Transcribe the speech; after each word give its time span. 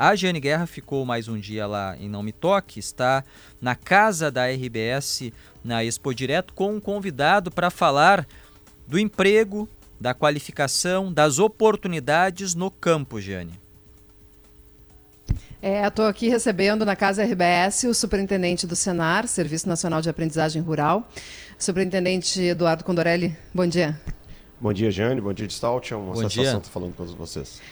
A 0.00 0.16
Jane 0.16 0.40
Guerra 0.40 0.66
ficou 0.66 1.04
mais 1.04 1.28
um 1.28 1.38
dia 1.38 1.66
lá 1.66 1.94
em 2.00 2.08
Não 2.08 2.22
Me 2.22 2.32
Toque, 2.32 2.80
está 2.80 3.22
na 3.60 3.74
casa 3.74 4.30
da 4.30 4.46
RBS 4.46 5.30
na 5.62 5.84
Expo 5.84 6.14
Direto 6.14 6.54
com 6.54 6.72
um 6.72 6.80
convidado 6.80 7.50
para 7.50 7.68
falar 7.68 8.26
do 8.86 8.98
emprego, 8.98 9.68
da 10.00 10.14
qualificação, 10.14 11.12
das 11.12 11.38
oportunidades 11.38 12.54
no 12.54 12.70
campo, 12.70 13.20
Jane. 13.20 13.60
É, 15.60 15.86
estou 15.86 16.06
aqui 16.06 16.30
recebendo 16.30 16.86
na 16.86 16.96
Casa 16.96 17.22
RBS 17.22 17.84
o 17.84 17.92
superintendente 17.92 18.66
do 18.66 18.74
Senar, 18.74 19.28
Serviço 19.28 19.68
Nacional 19.68 20.00
de 20.00 20.08
Aprendizagem 20.08 20.62
Rural, 20.62 21.06
superintendente 21.58 22.40
Eduardo 22.40 22.84
Condorelli. 22.84 23.36
Bom 23.52 23.66
dia. 23.66 24.00
Bom 24.58 24.72
dia, 24.74 24.90
Jane. 24.90 25.20
Bom 25.22 25.32
dia, 25.32 25.48
Stout. 25.48 25.92
É 25.92 25.96
uma 25.96 26.12
Bom 26.12 26.22
satisfação 26.22 26.52
dia. 26.52 26.58
estar 26.58 26.70
falando 26.70 26.90
com 26.92 27.04
todos 27.04 27.14
vocês. 27.14 27.62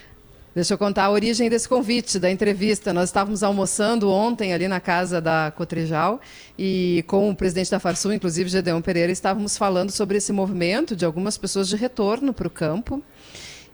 Deixa 0.55 0.75
eu 0.75 0.79
contar 0.79 1.05
a 1.05 1.11
origem 1.11 1.51
desse 1.51 1.69
convite, 1.69 2.19
da 2.19 2.31
entrevista. 2.31 2.93
Nós 2.93 3.11
estávamos 3.11 3.43
almoçando 3.43 4.11
ontem 4.11 4.55
ali 4.55 4.67
na 4.67 4.81
casa 4.81 5.21
da 5.21 5.53
Cotrijal 5.55 6.21
e 6.59 7.05
com 7.07 7.31
o 7.31 7.37
presidente 7.37 7.71
da 7.71 7.79
Farsul, 7.79 8.15
inclusive 8.15 8.49
Gedeon 8.49 8.81
Pereira, 8.81 9.13
estávamos 9.13 9.59
falando 9.59 9.91
sobre 9.91 10.17
esse 10.17 10.33
movimento 10.33 10.97
de 10.97 11.05
algumas 11.05 11.37
pessoas 11.37 11.69
de 11.69 11.77
retorno 11.77 12.33
para 12.33 12.49
o 12.49 12.51
campo 12.51 13.03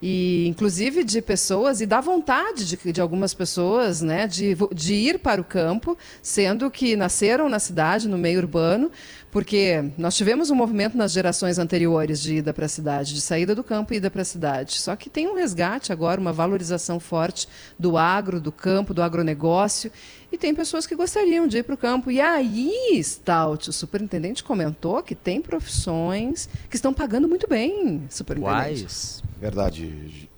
e 0.06 0.46
inclusive 0.46 1.02
de 1.02 1.22
pessoas 1.22 1.80
e 1.80 1.86
da 1.86 1.98
vontade 1.98 2.66
de, 2.66 2.92
de 2.92 3.00
algumas 3.00 3.32
pessoas 3.32 4.02
né, 4.02 4.26
de, 4.26 4.54
de 4.70 4.92
ir 4.92 5.18
para 5.18 5.40
o 5.40 5.44
campo, 5.44 5.96
sendo 6.20 6.70
que 6.70 6.94
nasceram 6.94 7.48
na 7.48 7.58
cidade, 7.58 8.06
no 8.06 8.18
meio 8.18 8.40
urbano, 8.40 8.90
porque 9.30 9.82
nós 9.96 10.14
tivemos 10.14 10.50
um 10.50 10.54
movimento 10.54 10.94
nas 10.94 11.10
gerações 11.10 11.58
anteriores 11.58 12.20
de 12.20 12.34
ida 12.34 12.52
para 12.52 12.66
a 12.66 12.68
cidade, 12.68 13.14
de 13.14 13.20
saída 13.22 13.54
do 13.54 13.64
campo 13.64 13.94
e 13.94 13.96
ida 13.96 14.10
para 14.10 14.20
a 14.20 14.26
cidade. 14.26 14.74
Só 14.74 14.94
que 14.94 15.08
tem 15.08 15.26
um 15.26 15.36
resgate 15.36 15.90
agora, 15.90 16.20
uma 16.20 16.34
valorização 16.34 17.00
forte 17.00 17.48
do 17.78 17.96
agro, 17.96 18.38
do 18.38 18.52
campo, 18.52 18.92
do 18.92 19.02
agronegócio. 19.02 19.90
E 20.30 20.36
tem 20.36 20.54
pessoas 20.54 20.86
que 20.86 20.94
gostariam 20.94 21.46
de 21.46 21.56
ir 21.56 21.62
para 21.62 21.74
o 21.74 21.78
campo. 21.78 22.10
E 22.10 22.20
aí, 22.20 23.02
Stout, 23.02 23.70
o 23.70 23.72
superintendente 23.72 24.44
comentou 24.44 25.02
que 25.02 25.14
tem 25.14 25.40
profissões 25.40 26.46
que 26.68 26.76
estão 26.76 26.92
pagando 26.92 27.26
muito 27.26 27.48
bem, 27.48 28.04
superintendente. 28.10 28.82
Quais? 28.82 29.23
Verdade. 29.44 30.30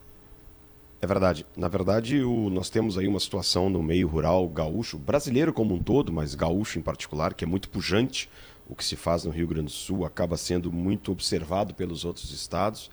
É 1.01 1.07
verdade. 1.07 1.47
Na 1.57 1.69
verdade, 1.69 2.25
o, 2.25 2.51
nós 2.51 2.69
temos 2.69 2.99
aí 2.99 3.07
uma 3.07 3.21
situação 3.21 3.71
no 3.71 3.81
meio 3.81 4.09
rural 4.09 4.49
gaúcho, 4.49 4.99
brasileiro 4.99 5.53
como 5.53 5.77
um 5.77 5.79
todo, 5.79 6.13
mas 6.13 6.35
gaúcho 6.35 6.77
em 6.81 6.83
particular, 6.83 7.33
que 7.33 7.45
é 7.45 7.47
muito 7.47 7.69
pujante. 7.69 8.29
O 8.69 8.75
que 8.75 8.85
se 8.85 8.97
faz 8.97 9.23
no 9.23 9.31
Rio 9.31 9.47
Grande 9.47 9.67
do 9.67 9.71
Sul 9.71 10.05
acaba 10.05 10.37
sendo 10.37 10.73
muito 10.73 11.13
observado 11.13 11.73
pelos 11.73 12.05
outros 12.05 12.33
estados. 12.33 12.91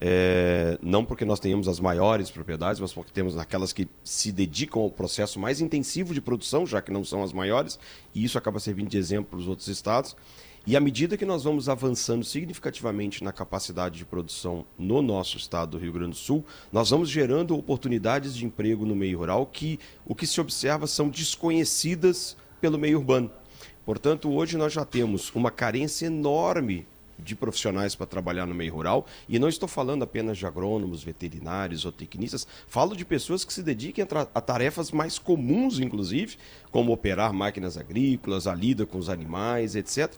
É, 0.00 0.76
não 0.82 1.04
porque 1.04 1.24
nós 1.24 1.38
tenhamos 1.38 1.68
as 1.68 1.78
maiores 1.78 2.28
propriedades, 2.28 2.80
mas 2.80 2.92
porque 2.92 3.12
temos 3.12 3.38
aquelas 3.38 3.72
que 3.72 3.86
se 4.02 4.32
dedicam 4.32 4.82
ao 4.82 4.90
processo 4.90 5.38
mais 5.38 5.60
intensivo 5.60 6.12
de 6.12 6.20
produção, 6.20 6.66
já 6.66 6.82
que 6.82 6.90
não 6.90 7.04
são 7.04 7.22
as 7.22 7.32
maiores, 7.32 7.78
e 8.12 8.24
isso 8.24 8.36
acaba 8.36 8.58
servindo 8.58 8.88
de 8.88 8.98
exemplo 8.98 9.30
para 9.30 9.38
os 9.38 9.46
outros 9.46 9.68
estados. 9.68 10.16
E 10.64 10.76
à 10.76 10.80
medida 10.80 11.16
que 11.16 11.26
nós 11.26 11.42
vamos 11.42 11.68
avançando 11.68 12.24
significativamente 12.24 13.24
na 13.24 13.32
capacidade 13.32 13.98
de 13.98 14.04
produção 14.04 14.64
no 14.78 15.02
nosso 15.02 15.36
estado 15.36 15.72
do 15.72 15.78
Rio 15.78 15.92
Grande 15.92 16.10
do 16.10 16.16
Sul, 16.16 16.44
nós 16.70 16.90
vamos 16.90 17.10
gerando 17.10 17.56
oportunidades 17.56 18.36
de 18.36 18.46
emprego 18.46 18.86
no 18.86 18.94
meio 18.94 19.18
rural 19.18 19.44
que 19.44 19.80
o 20.06 20.14
que 20.14 20.24
se 20.24 20.40
observa 20.40 20.86
são 20.86 21.08
desconhecidas 21.08 22.36
pelo 22.60 22.78
meio 22.78 22.98
urbano. 22.98 23.28
Portanto, 23.84 24.30
hoje 24.30 24.56
nós 24.56 24.72
já 24.72 24.84
temos 24.84 25.32
uma 25.34 25.50
carência 25.50 26.06
enorme 26.06 26.86
de 27.18 27.34
profissionais 27.34 27.94
para 27.94 28.06
trabalhar 28.06 28.46
no 28.46 28.54
meio 28.54 28.72
rural, 28.72 29.06
e 29.28 29.38
não 29.38 29.48
estou 29.48 29.68
falando 29.68 30.02
apenas 30.02 30.38
de 30.38 30.46
agrônomos, 30.46 31.02
veterinários 31.02 31.84
ou 31.84 31.92
tecnistas, 31.92 32.46
falo 32.66 32.96
de 32.96 33.04
pessoas 33.04 33.44
que 33.44 33.52
se 33.52 33.62
dediquem 33.62 34.04
a, 34.34 34.40
tarefas 34.40 34.90
mais 34.90 35.18
comuns, 35.18 35.78
inclusive, 35.78 36.36
como 36.70 36.92
operar 36.92 37.32
máquinas 37.32 37.76
agrícolas, 37.76 38.46
a 38.46 38.54
lida 38.54 38.86
com 38.86 38.98
os 38.98 39.08
animais, 39.08 39.76
etc. 39.76 40.12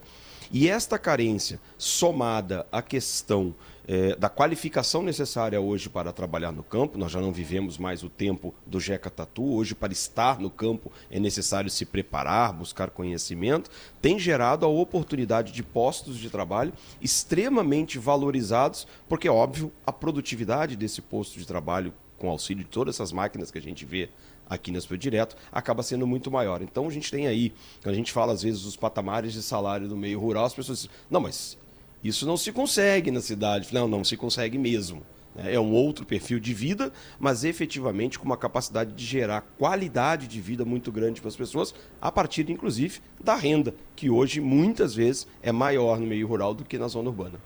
E 0.50 0.68
esta 0.68 0.98
carência, 0.98 1.60
somada 1.78 2.66
à 2.70 2.82
questão 2.82 3.54
é, 3.86 4.16
da 4.16 4.28
qualificação 4.28 5.02
necessária 5.02 5.60
hoje 5.60 5.88
para 5.88 6.12
trabalhar 6.12 6.52
no 6.52 6.62
campo, 6.62 6.96
nós 6.96 7.12
já 7.12 7.20
não 7.20 7.32
vivemos 7.32 7.76
mais 7.76 8.02
o 8.02 8.08
tempo 8.08 8.54
do 8.66 8.80
Jeca 8.80 9.10
Tatu, 9.10 9.54
hoje 9.54 9.74
para 9.74 9.92
estar 9.92 10.38
no 10.38 10.50
campo 10.50 10.90
é 11.10 11.20
necessário 11.20 11.68
se 11.68 11.84
preparar, 11.84 12.52
buscar 12.52 12.90
conhecimento, 12.90 13.70
tem 14.00 14.18
gerado 14.18 14.64
a 14.64 14.68
oportunidade 14.68 15.52
de 15.52 15.62
postos 15.62 16.18
de 16.18 16.30
trabalho 16.30 16.72
extremamente 17.00 17.98
valorizados, 17.98 18.86
porque, 19.08 19.28
óbvio, 19.28 19.70
a 19.86 19.92
produtividade 19.92 20.76
desse 20.76 21.02
posto 21.02 21.38
de 21.38 21.46
trabalho, 21.46 21.92
com 22.18 22.30
auxílio 22.30 22.64
de 22.64 22.70
todas 22.70 22.94
essas 22.94 23.12
máquinas 23.12 23.50
que 23.50 23.58
a 23.58 23.62
gente 23.62 23.84
vê 23.84 24.08
aqui 24.48 24.70
na 24.70 24.80
Super 24.80 24.98
Direto, 24.98 25.36
acaba 25.52 25.82
sendo 25.82 26.06
muito 26.06 26.30
maior. 26.30 26.62
Então 26.62 26.86
a 26.86 26.90
gente 26.90 27.10
tem 27.10 27.26
aí, 27.26 27.52
quando 27.82 27.94
a 27.94 27.96
gente 27.96 28.12
fala 28.12 28.32
às 28.32 28.42
vezes 28.42 28.64
os 28.64 28.76
patamares 28.76 29.32
de 29.32 29.42
salário 29.42 29.88
do 29.88 29.96
meio 29.96 30.20
rural, 30.20 30.44
as 30.44 30.54
pessoas 30.54 30.78
dizem, 30.78 30.90
não, 31.10 31.20
mas 31.20 31.58
isso 32.04 32.26
não 32.26 32.36
se 32.36 32.52
consegue 32.52 33.10
na 33.10 33.22
cidade. 33.22 33.72
Não, 33.72 33.88
não 33.88 34.04
se 34.04 34.14
consegue 34.14 34.58
mesmo. 34.58 35.02
É 35.36 35.58
um 35.58 35.72
outro 35.72 36.06
perfil 36.06 36.38
de 36.38 36.54
vida, 36.54 36.92
mas 37.18 37.42
efetivamente 37.42 38.18
com 38.20 38.24
uma 38.24 38.36
capacidade 38.36 38.92
de 38.92 39.04
gerar 39.04 39.40
qualidade 39.58 40.28
de 40.28 40.40
vida 40.40 40.64
muito 40.64 40.92
grande 40.92 41.20
para 41.20 41.28
as 41.28 41.34
pessoas, 41.34 41.74
a 42.00 42.12
partir, 42.12 42.48
inclusive, 42.50 43.00
da 43.20 43.34
renda, 43.34 43.74
que 43.96 44.08
hoje 44.08 44.40
muitas 44.40 44.94
vezes 44.94 45.26
é 45.42 45.50
maior 45.50 45.98
no 45.98 46.06
meio 46.06 46.28
rural 46.28 46.54
do 46.54 46.64
que 46.64 46.78
na 46.78 46.86
zona 46.86 47.08
urbana. 47.08 47.40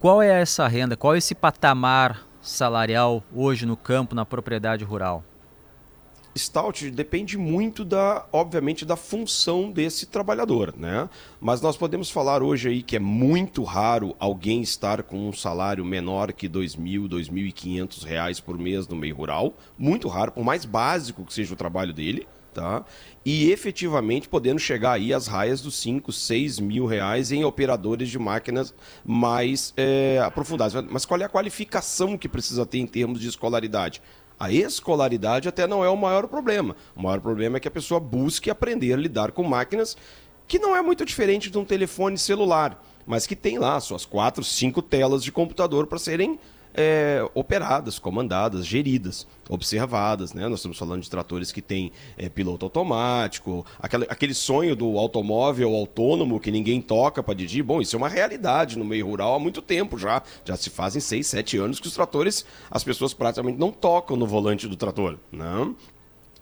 Qual 0.00 0.22
é 0.22 0.40
essa 0.40 0.66
renda? 0.66 0.96
Qual 0.96 1.14
é 1.14 1.18
esse 1.18 1.34
patamar 1.34 2.26
salarial 2.40 3.22
hoje 3.34 3.66
no 3.66 3.76
campo, 3.76 4.14
na 4.14 4.24
propriedade 4.24 4.82
rural? 4.82 5.22
Stout 6.36 6.90
depende 6.90 7.38
muito 7.38 7.84
da, 7.84 8.26
obviamente, 8.32 8.84
da 8.84 8.96
função 8.96 9.70
desse 9.70 10.06
trabalhador, 10.06 10.74
né? 10.76 11.08
Mas 11.40 11.60
nós 11.60 11.76
podemos 11.76 12.10
falar 12.10 12.42
hoje 12.42 12.68
aí 12.68 12.82
que 12.82 12.96
é 12.96 13.00
muito 13.00 13.62
raro 13.62 14.14
alguém 14.18 14.62
estar 14.62 15.02
com 15.02 15.28
um 15.28 15.32
salário 15.32 15.84
menor 15.84 16.32
que 16.32 16.46
R$ 16.46 16.54
2.000, 16.54 17.08
2.500 17.08 18.04
reais 18.04 18.40
por 18.40 18.58
mês 18.58 18.88
no 18.88 18.96
meio 18.96 19.14
rural, 19.14 19.54
muito 19.78 20.08
raro, 20.08 20.32
por 20.32 20.44
mais 20.44 20.64
básico 20.64 21.24
que 21.24 21.32
seja 21.32 21.54
o 21.54 21.56
trabalho 21.56 21.92
dele, 21.92 22.26
tá? 22.54 22.84
E 23.24 23.50
efetivamente 23.50 24.28
podendo 24.28 24.58
chegar 24.58 24.92
aí 24.92 25.12
às 25.12 25.26
raias 25.26 25.60
dos 25.60 25.76
5, 25.76 26.12
6 26.12 26.60
mil 26.60 26.86
reais 26.86 27.32
em 27.32 27.44
operadores 27.44 28.08
de 28.08 28.18
máquinas 28.18 28.72
mais 29.04 29.74
é, 29.76 30.20
aprofundadas. 30.24 30.84
Mas 30.88 31.04
qual 31.04 31.20
é 31.20 31.24
a 31.24 31.28
qualificação 31.28 32.16
que 32.16 32.28
precisa 32.28 32.64
ter 32.64 32.78
em 32.78 32.86
termos 32.86 33.20
de 33.20 33.28
escolaridade? 33.28 34.00
A 34.38 34.52
escolaridade 34.52 35.48
até 35.48 35.66
não 35.66 35.84
é 35.84 35.88
o 35.88 35.96
maior 35.96 36.26
problema. 36.26 36.74
O 36.94 37.02
maior 37.02 37.20
problema 37.20 37.56
é 37.56 37.60
que 37.60 37.68
a 37.68 37.70
pessoa 37.70 38.00
busque 38.00 38.50
aprender 38.50 38.92
a 38.92 38.96
lidar 38.96 39.32
com 39.32 39.42
máquinas 39.42 39.96
que 40.46 40.58
não 40.58 40.76
é 40.76 40.82
muito 40.82 41.04
diferente 41.04 41.50
de 41.50 41.58
um 41.58 41.64
telefone 41.64 42.18
celular, 42.18 42.82
mas 43.06 43.26
que 43.26 43.36
tem 43.36 43.58
lá 43.58 43.78
suas 43.80 44.04
quatro, 44.04 44.44
cinco 44.44 44.82
telas 44.82 45.22
de 45.22 45.32
computador 45.32 45.86
para 45.86 45.98
serem 45.98 46.38
é, 46.74 47.24
operadas, 47.34 47.98
comandadas, 47.98 48.66
geridas, 48.66 49.26
observadas. 49.48 50.34
Né? 50.34 50.48
Nós 50.48 50.58
estamos 50.58 50.76
falando 50.76 51.02
de 51.02 51.08
tratores 51.08 51.52
que 51.52 51.62
têm 51.62 51.92
é, 52.18 52.28
piloto 52.28 52.66
automático, 52.66 53.64
aquele, 53.78 54.04
aquele 54.08 54.34
sonho 54.34 54.74
do 54.74 54.98
automóvel 54.98 55.74
autônomo 55.74 56.40
que 56.40 56.50
ninguém 56.50 56.82
toca 56.82 57.22
para 57.22 57.34
dirigir. 57.34 57.62
Bom, 57.62 57.80
isso 57.80 57.94
é 57.94 57.98
uma 57.98 58.08
realidade 58.08 58.76
no 58.76 58.84
meio 58.84 59.06
rural 59.06 59.34
há 59.34 59.38
muito 59.38 59.62
tempo 59.62 59.96
já. 59.96 60.22
Já 60.44 60.56
se 60.56 60.68
fazem 60.68 61.00
seis, 61.00 61.28
sete 61.28 61.56
anos 61.56 61.78
que 61.78 61.86
os 61.86 61.94
tratores, 61.94 62.44
as 62.70 62.82
pessoas 62.82 63.14
praticamente 63.14 63.58
não 63.58 63.70
tocam 63.70 64.16
no 64.16 64.26
volante 64.26 64.66
do 64.66 64.76
trator. 64.76 65.18
Não, 65.30 65.66
né? 65.66 65.74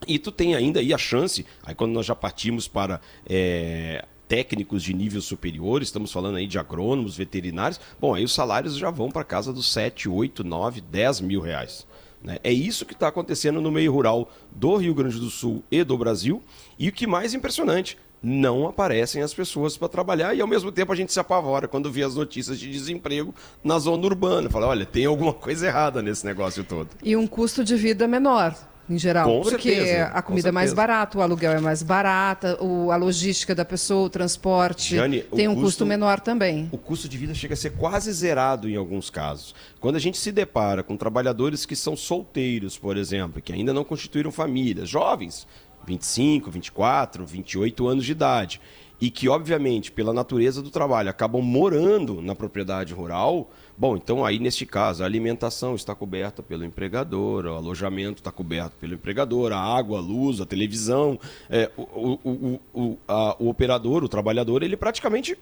e 0.06 0.18
tu 0.18 0.32
tem 0.32 0.54
ainda 0.54 0.80
aí 0.80 0.92
a 0.92 0.98
chance, 0.98 1.46
aí 1.62 1.74
quando 1.74 1.92
nós 1.92 2.06
já 2.06 2.14
partimos 2.14 2.66
para 2.68 3.00
é, 3.28 4.04
técnicos 4.32 4.82
de 4.82 4.94
nível 4.94 5.20
superior, 5.20 5.82
estamos 5.82 6.10
falando 6.10 6.36
aí 6.36 6.46
de 6.46 6.58
agrônomos, 6.58 7.18
veterinários, 7.18 7.78
bom, 8.00 8.14
aí 8.14 8.24
os 8.24 8.32
salários 8.32 8.78
já 8.78 8.88
vão 8.88 9.10
para 9.10 9.22
casa 9.22 9.52
dos 9.52 9.70
7, 9.70 10.08
8, 10.08 10.42
9, 10.42 10.80
10 10.80 11.20
mil 11.20 11.38
reais. 11.42 11.86
Né? 12.24 12.38
É 12.42 12.50
isso 12.50 12.86
que 12.86 12.94
está 12.94 13.08
acontecendo 13.08 13.60
no 13.60 13.70
meio 13.70 13.92
rural 13.92 14.32
do 14.50 14.74
Rio 14.76 14.94
Grande 14.94 15.20
do 15.20 15.28
Sul 15.28 15.62
e 15.70 15.84
do 15.84 15.98
Brasil. 15.98 16.42
E 16.78 16.88
o 16.88 16.92
que 16.92 17.06
mais 17.06 17.34
impressionante, 17.34 17.98
não 18.22 18.66
aparecem 18.66 19.20
as 19.20 19.34
pessoas 19.34 19.76
para 19.76 19.88
trabalhar 19.88 20.34
e 20.34 20.40
ao 20.40 20.48
mesmo 20.48 20.72
tempo 20.72 20.92
a 20.92 20.96
gente 20.96 21.12
se 21.12 21.20
apavora 21.20 21.68
quando 21.68 21.90
vê 21.90 22.02
as 22.02 22.14
notícias 22.14 22.58
de 22.58 22.70
desemprego 22.70 23.34
na 23.62 23.78
zona 23.78 24.06
urbana. 24.06 24.48
Fala, 24.48 24.68
olha, 24.68 24.86
tem 24.86 25.04
alguma 25.04 25.34
coisa 25.34 25.66
errada 25.66 26.00
nesse 26.00 26.24
negócio 26.24 26.64
todo. 26.64 26.88
E 27.02 27.14
um 27.16 27.26
custo 27.26 27.62
de 27.62 27.76
vida 27.76 28.08
menor 28.08 28.56
em 28.88 28.98
geral. 28.98 29.28
Com 29.28 29.42
porque 29.42 29.74
certeza, 29.74 30.04
a 30.06 30.22
comida 30.22 30.48
é 30.48 30.52
mais 30.52 30.72
barata, 30.72 31.18
o 31.18 31.22
aluguel 31.22 31.52
é 31.52 31.60
mais 31.60 31.82
barata, 31.82 32.62
o, 32.62 32.90
a 32.90 32.96
logística 32.96 33.54
da 33.54 33.64
pessoa, 33.64 34.06
o 34.06 34.10
transporte 34.10 34.96
Jane, 34.96 35.22
tem 35.22 35.48
um 35.48 35.54
custo, 35.54 35.66
custo, 35.66 35.86
menor 35.86 36.20
também. 36.20 36.68
O 36.72 36.78
custo 36.78 37.08
de 37.08 37.16
vida 37.16 37.34
chega 37.34 37.54
a 37.54 37.56
ser 37.56 37.70
quase 37.70 38.12
zerado 38.12 38.68
em 38.68 38.76
alguns 38.76 39.10
casos. 39.10 39.54
Quando 39.80 39.96
a 39.96 40.00
gente 40.00 40.18
se 40.18 40.32
depara 40.32 40.82
com 40.82 40.96
trabalhadores 40.96 41.64
que 41.64 41.76
são 41.76 41.96
solteiros, 41.96 42.78
por 42.78 42.96
exemplo, 42.96 43.40
que 43.40 43.52
ainda 43.52 43.72
não 43.72 43.84
constituíram 43.84 44.30
famílias, 44.30 44.88
jovens, 44.88 45.46
25, 45.86 46.50
24, 46.50 47.26
28 47.26 47.88
anos 47.88 48.04
de 48.04 48.12
idade, 48.12 48.60
e 49.00 49.10
que, 49.10 49.28
obviamente, 49.28 49.90
pela 49.90 50.12
natureza 50.12 50.62
do 50.62 50.70
trabalho, 50.70 51.10
acabam 51.10 51.42
morando 51.42 52.22
na 52.22 52.36
propriedade 52.36 52.94
rural, 52.94 53.50
bom, 53.76 53.96
então 53.96 54.24
aí, 54.24 54.38
neste 54.38 54.66
caso, 54.66 55.02
a 55.02 55.06
alimentação 55.06 55.74
está 55.74 55.94
coberta 55.94 56.42
pelo 56.42 56.64
empregador, 56.64 57.46
o 57.46 57.54
alojamento 57.54 58.20
está 58.20 58.30
coberto 58.30 58.76
pelo 58.80 58.94
empregador, 58.94 59.52
a 59.52 59.58
água, 59.58 59.98
a 59.98 60.00
luz, 60.00 60.40
a 60.40 60.46
televisão, 60.46 61.18
é, 61.48 61.70
o, 61.76 62.18
o, 62.24 62.60
o, 62.74 62.98
a, 63.06 63.36
o 63.38 63.48
operador, 63.48 64.04
o 64.04 64.08
trabalhador, 64.08 64.62
ele 64.62 64.76
praticamente 64.76 65.36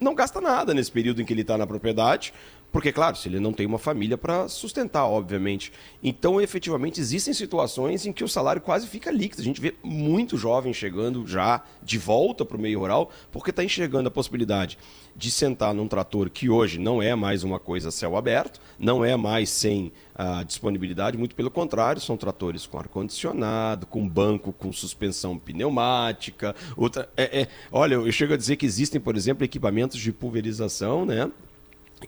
não 0.00 0.14
gasta 0.14 0.40
nada 0.40 0.74
nesse 0.74 0.90
período 0.90 1.22
em 1.22 1.24
que 1.24 1.32
ele 1.32 1.42
está 1.42 1.56
na 1.56 1.66
propriedade, 1.66 2.34
porque, 2.72 2.90
claro, 2.90 3.16
se 3.16 3.28
ele 3.28 3.38
não 3.38 3.52
tem 3.52 3.66
uma 3.66 3.78
família 3.78 4.16
para 4.16 4.48
sustentar, 4.48 5.04
obviamente. 5.04 5.70
Então, 6.02 6.40
efetivamente, 6.40 7.00
existem 7.00 7.34
situações 7.34 8.06
em 8.06 8.12
que 8.12 8.24
o 8.24 8.28
salário 8.28 8.62
quase 8.62 8.86
fica 8.86 9.10
líquido. 9.10 9.42
A 9.42 9.44
gente 9.44 9.60
vê 9.60 9.74
muito 9.84 10.38
jovem 10.38 10.72
chegando 10.72 11.26
já 11.26 11.62
de 11.82 11.98
volta 11.98 12.46
para 12.46 12.56
o 12.56 12.60
meio 12.60 12.78
rural, 12.80 13.10
porque 13.30 13.50
está 13.50 13.62
enxergando 13.62 14.08
a 14.08 14.10
possibilidade 14.10 14.78
de 15.14 15.30
sentar 15.30 15.74
num 15.74 15.86
trator 15.86 16.30
que 16.30 16.48
hoje 16.48 16.78
não 16.78 17.02
é 17.02 17.14
mais 17.14 17.44
uma 17.44 17.60
coisa 17.60 17.90
céu 17.90 18.16
aberto, 18.16 18.58
não 18.78 19.04
é 19.04 19.14
mais 19.14 19.50
sem 19.50 19.92
a 20.14 20.42
disponibilidade, 20.42 21.18
muito 21.18 21.34
pelo 21.34 21.50
contrário, 21.50 22.00
são 22.00 22.16
tratores 22.16 22.66
com 22.66 22.78
ar-condicionado, 22.78 23.86
com 23.86 24.08
banco 24.08 24.52
com 24.52 24.72
suspensão 24.72 25.38
pneumática. 25.38 26.54
Outra, 26.76 27.08
é, 27.16 27.42
é, 27.42 27.48
olha, 27.70 27.96
eu 27.96 28.12
chego 28.12 28.32
a 28.32 28.36
dizer 28.36 28.56
que 28.56 28.64
existem, 28.64 29.00
por 29.00 29.16
exemplo, 29.16 29.44
equipamentos 29.44 29.98
de 30.00 30.12
pulverização, 30.12 31.04
né? 31.04 31.30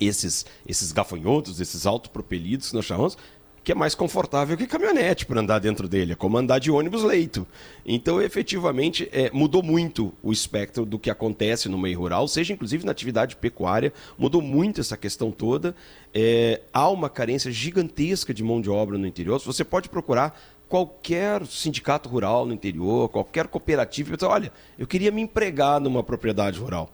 Esses, 0.01 0.47
esses 0.67 0.93
gafanhotos, 0.93 1.61
esses 1.61 1.87
autopropelidos 1.87 2.71
que 2.71 2.75
nós 2.75 2.85
chamamos, 2.85 3.17
que 3.65 3.73
é 3.73 3.75
mais 3.75 3.95
confortável 3.95 4.59
que 4.59 4.67
caminhonete 4.67 5.25
para 5.25 5.41
andar 5.41 5.59
dentro 5.59 5.89
dele, 5.89 6.13
é 6.13 6.15
como 6.15 6.37
andar 6.37 6.59
de 6.59 6.71
ônibus 6.71 7.03
leito. 7.03 7.47
Então, 7.85 8.21
efetivamente, 8.21 9.09
é, 9.11 9.31
mudou 9.33 9.63
muito 9.63 10.13
o 10.23 10.31
espectro 10.31 10.85
do 10.85 10.99
que 10.99 11.09
acontece 11.09 11.67
no 11.67 11.79
meio 11.79 11.99
rural, 11.99 12.29
seja 12.29 12.53
inclusive 12.53 12.85
na 12.85 12.93
atividade 12.93 13.37
pecuária, 13.37 13.91
mudou 14.19 14.43
muito 14.43 14.83
essa 14.83 14.99
questão 14.99 15.31
toda. 15.31 15.75
É, 16.13 16.61
há 16.75 16.91
uma 16.91 17.09
carência 17.09 17.51
gigantesca 17.51 18.35
de 18.35 18.45
mão 18.45 18.61
de 18.61 18.69
obra 18.69 18.99
no 18.99 19.07
interior. 19.07 19.41
Você 19.41 19.65
pode 19.65 19.89
procurar 19.89 20.39
qualquer 20.69 21.47
sindicato 21.47 22.09
rural 22.09 22.45
no 22.45 22.53
interior, 22.53 23.09
qualquer 23.09 23.47
cooperativa, 23.47 24.13
e 24.13 24.17
dizer, 24.17 24.27
olha, 24.27 24.53
eu 24.79 24.87
queria 24.87 25.11
me 25.11 25.23
empregar 25.23 25.81
numa 25.81 26.03
propriedade 26.03 26.59
rural. 26.59 26.91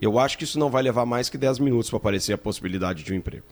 Eu 0.00 0.18
acho 0.18 0.38
que 0.38 0.44
isso 0.44 0.58
não 0.58 0.70
vai 0.70 0.82
levar 0.82 1.04
mais 1.04 1.28
que 1.28 1.36
10 1.36 1.58
minutos 1.58 1.90
para 1.90 1.96
aparecer 1.96 2.32
a 2.32 2.38
possibilidade 2.38 3.02
de 3.02 3.12
um 3.12 3.16
emprego. 3.16 3.44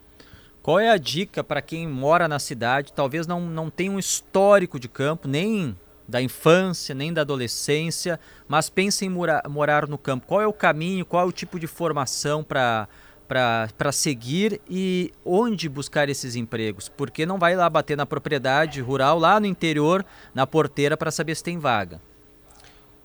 Qual 0.63 0.79
é 0.79 0.91
a 0.91 0.97
dica 0.97 1.45
para 1.45 1.63
quem 1.63 1.87
mora 1.87 2.27
na 2.27 2.39
cidade, 2.39 2.93
talvez 2.93 3.27
não, 3.27 3.41
não 3.41 3.71
tenha 3.71 3.91
um 3.91 3.99
histórico 3.99 4.81
de 4.81 4.89
campo, 4.89 5.29
nem 5.29 5.77
da 6.09 6.23
infância, 6.23 6.95
nem 6.95 7.13
da 7.13 7.23
adolescência, 7.23 8.19
mas 8.49 8.71
pensa 8.71 9.05
em 9.05 9.09
morar, 9.09 9.43
morar 9.49 9.89
no 9.89 9.99
campo? 9.99 10.27
Qual 10.27 10.41
é 10.41 10.47
o 10.47 10.53
caminho, 10.53 11.05
qual 11.05 11.25
é 11.25 11.29
o 11.29 11.33
tipo 11.33 11.59
de 11.59 11.67
formação 11.67 12.43
para 12.43 12.89
para 13.27 13.91
seguir 13.91 14.61
e 14.71 15.13
onde 15.25 15.69
buscar 15.69 16.09
esses 16.09 16.37
empregos? 16.37 16.89
Porque 16.89 17.27
não 17.27 17.39
vai 17.39 17.57
lá 17.57 17.69
bater 17.69 17.97
na 17.97 18.07
propriedade 18.07 18.81
rural, 18.81 19.19
lá 19.19 19.41
no 19.41 19.47
interior, 19.47 20.07
na 20.33 20.47
porteira, 20.47 20.97
para 20.97 21.11
saber 21.11 21.35
se 21.35 21.43
tem 21.43 21.59
vaga. 21.59 22.01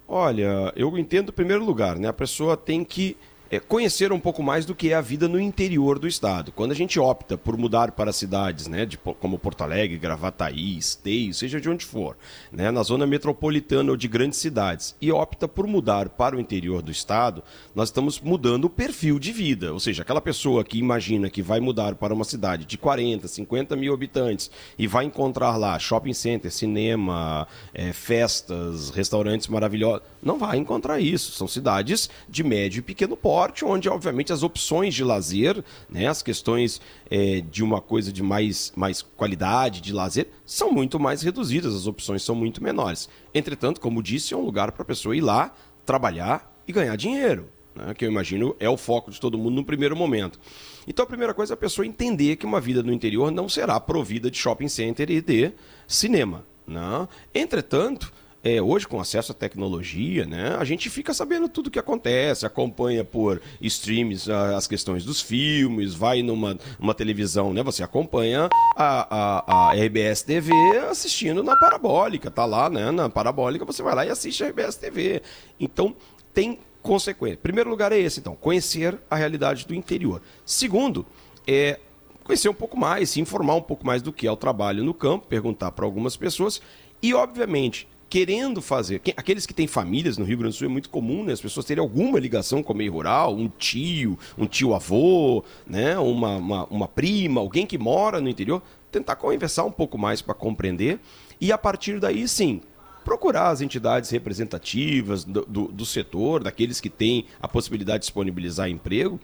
Olha, 0.07 0.71
eu 0.75 0.95
entendo 0.97 1.29
em 1.29 1.33
primeiro 1.33 1.65
lugar, 1.65 1.97
né? 1.97 2.07
A 2.07 2.13
pessoa 2.13 2.55
tem 2.55 2.83
que 2.83 3.17
é, 3.51 3.59
conhecer 3.59 4.13
um 4.13 4.19
pouco 4.19 4.41
mais 4.41 4.65
do 4.65 4.73
que 4.73 4.91
é 4.91 4.93
a 4.93 5.01
vida 5.01 5.27
no 5.27 5.37
interior 5.37 5.99
do 5.99 6.07
estado. 6.07 6.53
Quando 6.53 6.71
a 6.71 6.75
gente 6.75 6.97
opta 6.97 7.37
por 7.37 7.57
mudar 7.57 7.91
para 7.91 8.13
cidades, 8.13 8.65
né, 8.67 8.85
de, 8.85 8.97
como 8.97 9.37
Porto 9.37 9.61
Alegre, 9.61 9.97
Gravataí, 9.97 10.77
Esteio, 10.77 11.33
seja 11.33 11.59
de 11.59 11.69
onde 11.69 11.85
for, 11.85 12.15
né, 12.49 12.71
na 12.71 12.81
zona 12.81 13.05
metropolitana 13.05 13.91
ou 13.91 13.97
de 13.97 14.07
grandes 14.07 14.39
cidades, 14.39 14.95
e 15.01 15.11
opta 15.11 15.49
por 15.49 15.67
mudar 15.67 16.07
para 16.07 16.37
o 16.37 16.39
interior 16.39 16.81
do 16.81 16.91
estado, 16.91 17.43
nós 17.75 17.89
estamos 17.89 18.21
mudando 18.21 18.65
o 18.65 18.69
perfil 18.69 19.19
de 19.19 19.33
vida. 19.33 19.73
Ou 19.73 19.79
seja, 19.81 20.03
aquela 20.03 20.21
pessoa 20.21 20.63
que 20.63 20.77
imagina 20.77 21.29
que 21.29 21.41
vai 21.41 21.59
mudar 21.59 21.95
para 21.95 22.13
uma 22.13 22.23
cidade 22.23 22.63
de 22.63 22.77
40, 22.77 23.27
50 23.27 23.75
mil 23.75 23.93
habitantes 23.93 24.49
e 24.79 24.87
vai 24.87 25.03
encontrar 25.03 25.57
lá 25.57 25.77
shopping 25.77 26.13
center, 26.13 26.49
cinema, 26.49 27.45
é, 27.73 27.91
festas, 27.91 28.91
restaurantes 28.91 29.49
maravilhosos, 29.49 30.03
não 30.23 30.39
vai 30.39 30.57
encontrar 30.57 31.01
isso. 31.01 31.33
São 31.33 31.49
cidades 31.49 32.09
de 32.29 32.43
médio 32.45 32.79
e 32.79 32.81
pequeno 32.81 33.17
porte 33.17 33.40
onde, 33.63 33.89
obviamente, 33.89 34.31
as 34.31 34.43
opções 34.43 34.93
de 34.93 35.03
lazer, 35.03 35.63
né, 35.89 36.07
as 36.07 36.21
questões 36.21 36.81
é, 37.09 37.41
de 37.41 37.63
uma 37.63 37.81
coisa 37.81 38.11
de 38.11 38.21
mais, 38.21 38.71
mais 38.75 39.01
qualidade 39.01 39.81
de 39.81 39.93
lazer, 39.93 40.27
são 40.45 40.71
muito 40.71 40.99
mais 40.99 41.21
reduzidas, 41.21 41.75
as 41.75 41.87
opções 41.87 42.23
são 42.23 42.35
muito 42.35 42.63
menores. 42.63 43.09
Entretanto, 43.33 43.79
como 43.79 44.03
disse, 44.03 44.33
é 44.33 44.37
um 44.37 44.45
lugar 44.45 44.71
para 44.71 44.83
a 44.83 44.85
pessoa 44.85 45.15
ir 45.15 45.21
lá, 45.21 45.53
trabalhar 45.85 46.55
e 46.67 46.71
ganhar 46.71 46.95
dinheiro. 46.95 47.49
Né, 47.73 47.93
que 47.93 48.03
eu 48.03 48.11
imagino 48.11 48.55
é 48.59 48.69
o 48.69 48.75
foco 48.75 49.09
de 49.09 49.19
todo 49.19 49.37
mundo 49.37 49.55
no 49.55 49.63
primeiro 49.63 49.95
momento. 49.95 50.39
Então 50.85 51.03
a 51.03 51.07
primeira 51.07 51.33
coisa 51.33 51.53
é 51.53 51.55
a 51.55 51.57
pessoa 51.57 51.85
entender 51.85 52.35
que 52.35 52.45
uma 52.45 52.59
vida 52.59 52.83
no 52.83 52.91
interior 52.91 53.31
não 53.31 53.47
será 53.47 53.79
provida 53.79 54.29
de 54.29 54.37
shopping 54.37 54.67
center 54.67 55.09
e 55.09 55.21
de 55.21 55.53
cinema. 55.87 56.45
Né? 56.67 57.07
Entretanto, 57.33 58.11
é, 58.43 58.61
hoje, 58.61 58.87
com 58.87 58.99
acesso 58.99 59.31
à 59.31 59.35
tecnologia, 59.35 60.25
né, 60.25 60.55
a 60.59 60.63
gente 60.63 60.89
fica 60.89 61.13
sabendo 61.13 61.47
tudo 61.47 61.67
o 61.67 61.71
que 61.71 61.77
acontece, 61.77 62.45
acompanha 62.45 63.03
por 63.03 63.41
streams 63.61 64.29
as 64.29 64.65
questões 64.65 65.05
dos 65.05 65.21
filmes, 65.21 65.93
vai 65.93 66.23
numa, 66.23 66.57
numa 66.79 66.93
televisão, 66.93 67.53
né, 67.53 67.61
você 67.61 67.83
acompanha 67.83 68.49
a, 68.75 69.15
a, 69.15 69.69
a 69.69 69.73
RBS 69.73 70.23
TV 70.23 70.51
assistindo 70.89 71.43
na 71.43 71.55
parabólica, 71.55 72.31
tá 72.31 72.45
lá 72.45 72.69
né, 72.69 72.89
na 72.89 73.09
parabólica, 73.09 73.63
você 73.63 73.83
vai 73.83 73.93
lá 73.93 74.05
e 74.05 74.09
assiste 74.09 74.43
a 74.43 74.47
RBS 74.47 74.75
TV. 74.75 75.21
Então, 75.59 75.95
tem 76.33 76.59
consequência. 76.81 77.37
Primeiro 77.37 77.69
lugar 77.69 77.91
é 77.91 77.99
esse, 77.99 78.19
então, 78.19 78.35
conhecer 78.35 78.97
a 79.09 79.15
realidade 79.15 79.67
do 79.67 79.75
interior. 79.75 80.19
Segundo, 80.43 81.05
é 81.45 81.79
conhecer 82.23 82.49
um 82.49 82.53
pouco 82.53 82.77
mais, 82.77 83.11
se 83.11 83.21
informar 83.21 83.55
um 83.55 83.61
pouco 83.61 83.85
mais 83.85 84.01
do 84.01 84.11
que 84.11 84.25
é 84.25 84.31
o 84.31 84.35
trabalho 84.35 84.83
no 84.83 84.93
campo, 84.95 85.27
perguntar 85.27 85.71
para 85.71 85.85
algumas 85.85 86.17
pessoas 86.17 86.59
e, 87.01 87.13
obviamente, 87.13 87.87
querendo 88.11 88.61
fazer. 88.61 89.01
Aqueles 89.15 89.45
que 89.45 89.53
têm 89.53 89.67
famílias 89.67 90.17
no 90.17 90.25
Rio 90.25 90.39
Grande 90.39 90.53
do 90.53 90.57
Sul 90.57 90.67
é 90.67 90.69
muito 90.69 90.89
comum, 90.89 91.23
né? 91.23 91.31
As 91.31 91.39
pessoas 91.39 91.65
terem 91.65 91.81
alguma 91.81 92.19
ligação 92.19 92.61
com 92.61 92.73
o 92.73 92.75
meio 92.75 92.91
rural, 92.91 93.33
um 93.33 93.47
tio, 93.47 94.19
um 94.37 94.45
tio-avô, 94.45 95.45
né? 95.65 95.97
Uma, 95.97 96.35
uma, 96.35 96.65
uma, 96.65 96.87
prima, 96.89 97.39
alguém 97.39 97.65
que 97.65 97.77
mora 97.77 98.19
no 98.19 98.27
interior, 98.27 98.61
tentar 98.91 99.15
conversar 99.15 99.63
um 99.63 99.71
pouco 99.71 99.97
mais 99.97 100.21
para 100.21 100.33
compreender. 100.33 100.99
E 101.39 101.53
a 101.53 101.57
partir 101.57 102.01
daí, 102.01 102.27
sim, 102.27 102.59
procurar 103.05 103.47
as 103.47 103.61
entidades 103.61 104.09
representativas 104.09 105.23
do, 105.23 105.45
do, 105.45 105.67
do 105.69 105.85
setor, 105.85 106.43
daqueles 106.43 106.81
que 106.81 106.89
têm 106.89 107.27
a 107.41 107.47
possibilidade 107.47 107.99
de 107.99 108.07
disponibilizar 108.07 108.69
emprego, 108.69 109.21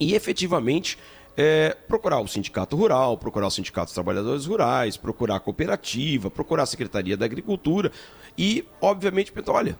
e 0.00 0.14
efetivamente 0.14 0.98
é, 1.36 1.76
procurar 1.88 2.20
o 2.20 2.28
sindicato 2.28 2.76
rural, 2.76 3.16
procurar 3.16 3.46
o 3.46 3.50
sindicato 3.50 3.86
dos 3.86 3.94
trabalhadores 3.94 4.46
rurais, 4.46 4.96
procurar 4.96 5.36
a 5.36 5.40
cooperativa, 5.40 6.30
procurar 6.30 6.64
a 6.64 6.66
Secretaria 6.66 7.16
da 7.16 7.24
Agricultura 7.24 7.92
e, 8.36 8.64
obviamente, 8.80 9.32
pensar, 9.32 9.52
olha, 9.52 9.78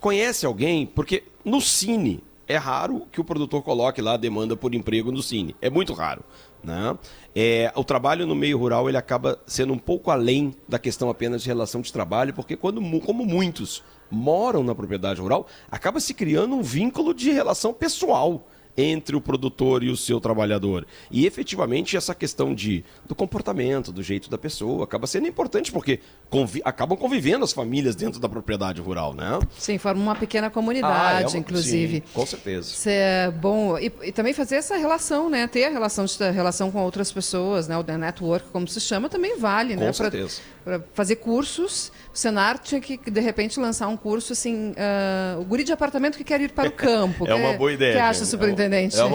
conhece 0.00 0.46
alguém? 0.46 0.86
Porque 0.86 1.24
no 1.44 1.60
Cine 1.60 2.22
é 2.48 2.56
raro 2.56 3.06
que 3.10 3.20
o 3.20 3.24
produtor 3.24 3.62
coloque 3.62 4.00
lá 4.00 4.14
a 4.14 4.16
demanda 4.16 4.56
por 4.56 4.74
emprego 4.74 5.10
no 5.10 5.22
Cine. 5.22 5.56
É 5.60 5.68
muito 5.68 5.92
raro. 5.92 6.22
Né? 6.62 6.98
É, 7.34 7.72
o 7.76 7.84
trabalho 7.84 8.26
no 8.26 8.34
meio 8.34 8.58
rural 8.58 8.88
ele 8.88 8.96
acaba 8.96 9.38
sendo 9.46 9.72
um 9.72 9.78
pouco 9.78 10.10
além 10.10 10.54
da 10.68 10.78
questão 10.78 11.08
apenas 11.08 11.42
de 11.42 11.48
relação 11.48 11.80
de 11.80 11.92
trabalho, 11.92 12.34
porque 12.34 12.56
quando, 12.56 12.80
como 13.00 13.24
muitos 13.24 13.82
moram 14.10 14.62
na 14.62 14.74
propriedade 14.74 15.20
rural, 15.20 15.46
acaba 15.70 16.00
se 16.00 16.14
criando 16.14 16.54
um 16.54 16.62
vínculo 16.62 17.12
de 17.14 17.30
relação 17.30 17.72
pessoal 17.72 18.46
entre 18.76 19.16
o 19.16 19.20
produtor 19.20 19.82
e 19.82 19.90
o 19.90 19.96
seu 19.96 20.20
trabalhador. 20.20 20.86
E 21.10 21.26
efetivamente 21.26 21.96
essa 21.96 22.14
questão 22.14 22.54
de, 22.54 22.84
do 23.06 23.14
comportamento, 23.14 23.92
do 23.92 24.02
jeito 24.02 24.28
da 24.28 24.36
pessoa, 24.36 24.84
acaba 24.84 25.06
sendo 25.06 25.26
importante 25.26 25.72
porque 25.72 26.00
convi 26.28 26.60
acabam 26.64 26.98
convivendo 26.98 27.44
as 27.44 27.52
famílias 27.52 27.94
dentro 27.94 28.20
da 28.20 28.28
propriedade 28.28 28.80
rural, 28.80 29.14
né? 29.14 29.38
Sim, 29.58 29.78
forma 29.78 30.02
uma 30.02 30.14
pequena 30.14 30.50
comunidade, 30.50 31.18
ah, 31.18 31.22
é 31.22 31.26
uma, 31.26 31.38
inclusive. 31.38 31.96
Sim, 31.96 32.12
com 32.12 32.26
certeza. 32.26 32.68
Isso 32.68 32.88
é 32.88 33.30
bom. 33.30 33.78
E, 33.78 33.92
e, 34.02 34.12
também 34.12 34.32
fazer 34.32 34.56
essa 34.56 34.76
relação, 34.76 35.30
né? 35.30 35.46
Ter 35.46 35.64
a 35.64 35.70
relação, 35.70 36.04
de, 36.04 36.22
a 36.22 36.30
relação 36.30 36.70
com 36.70 36.82
outras 36.82 37.10
pessoas, 37.12 37.68
né? 37.68 37.76
O 37.78 37.82
network, 37.82 38.48
como 38.50 38.66
se 38.66 38.80
chama, 38.80 39.08
também 39.08 39.38
vale, 39.38 39.74
com 39.74 39.80
né? 39.80 39.86
Com 39.86 39.92
certeza. 39.92 40.40
Para 40.64 40.80
fazer 40.94 41.16
cursos. 41.16 41.92
O 42.12 42.18
Senar 42.18 42.58
tinha 42.58 42.80
que, 42.80 42.98
de 42.98 43.20
repente, 43.20 43.60
lançar 43.60 43.88
um 43.88 43.96
curso 43.96 44.32
assim, 44.32 44.70
uh, 44.70 45.40
o 45.40 45.44
guri 45.44 45.62
de 45.64 45.72
apartamento 45.72 46.16
que 46.18 46.24
quer 46.24 46.40
ir 46.40 46.50
para 46.50 46.68
o 46.68 46.72
campo. 46.72 47.26
é 47.26 47.34
uma 47.34 47.52
boa 47.52 47.72
ideia. 47.72 47.92
que 47.92 47.98
acha, 47.98 48.24
superintendente? 48.24 48.64
É 48.64 48.65
uma 48.65 48.65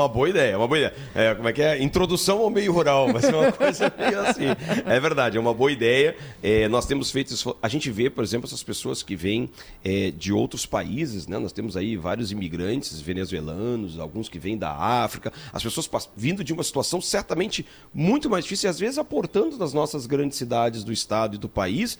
boa 0.07 0.29
ideia, 0.29 0.51
é 0.53 0.57
uma 0.57 0.67
boa 0.67 0.77
ideia. 0.77 0.93
É, 1.13 1.35
como 1.35 1.47
é 1.47 1.53
que 1.53 1.61
é? 1.61 1.81
Introdução 1.81 2.39
ao 2.39 2.49
meio 2.49 2.71
rural, 2.71 3.11
vai 3.11 3.21
ser 3.21 3.33
uma 3.33 3.51
coisa 3.53 3.93
meio 3.97 4.19
assim. 4.21 4.45
É 4.85 4.99
verdade, 4.99 5.37
é 5.37 5.39
uma 5.39 5.53
boa 5.53 5.71
ideia. 5.71 6.15
É, 6.41 6.67
nós 6.67 6.85
temos 6.85 7.11
feito 7.11 7.33
isso. 7.33 7.55
A 7.61 7.67
gente 7.67 7.89
vê, 7.91 8.09
por 8.09 8.23
exemplo, 8.23 8.47
essas 8.47 8.63
pessoas 8.63 9.03
que 9.03 9.15
vêm 9.15 9.49
é, 9.83 10.11
de 10.11 10.31
outros 10.33 10.65
países, 10.65 11.27
né? 11.27 11.37
Nós 11.37 11.51
temos 11.51 11.75
aí 11.77 11.95
vários 11.95 12.31
imigrantes 12.31 12.99
venezuelanos, 13.01 13.99
alguns 13.99 14.29
que 14.29 14.39
vêm 14.39 14.57
da 14.57 14.71
África, 14.71 15.31
as 15.51 15.63
pessoas 15.63 15.89
vindo 16.15 16.43
de 16.43 16.53
uma 16.53 16.63
situação 16.63 17.01
certamente 17.01 17.65
muito 17.93 18.29
mais 18.29 18.43
difícil 18.43 18.67
e 18.67 18.69
às 18.69 18.79
vezes 18.79 18.97
aportando 18.97 19.57
nas 19.57 19.73
nossas 19.73 20.05
grandes 20.05 20.37
cidades 20.37 20.83
do 20.83 20.91
estado 20.91 21.35
e 21.35 21.37
do 21.37 21.49
país 21.49 21.97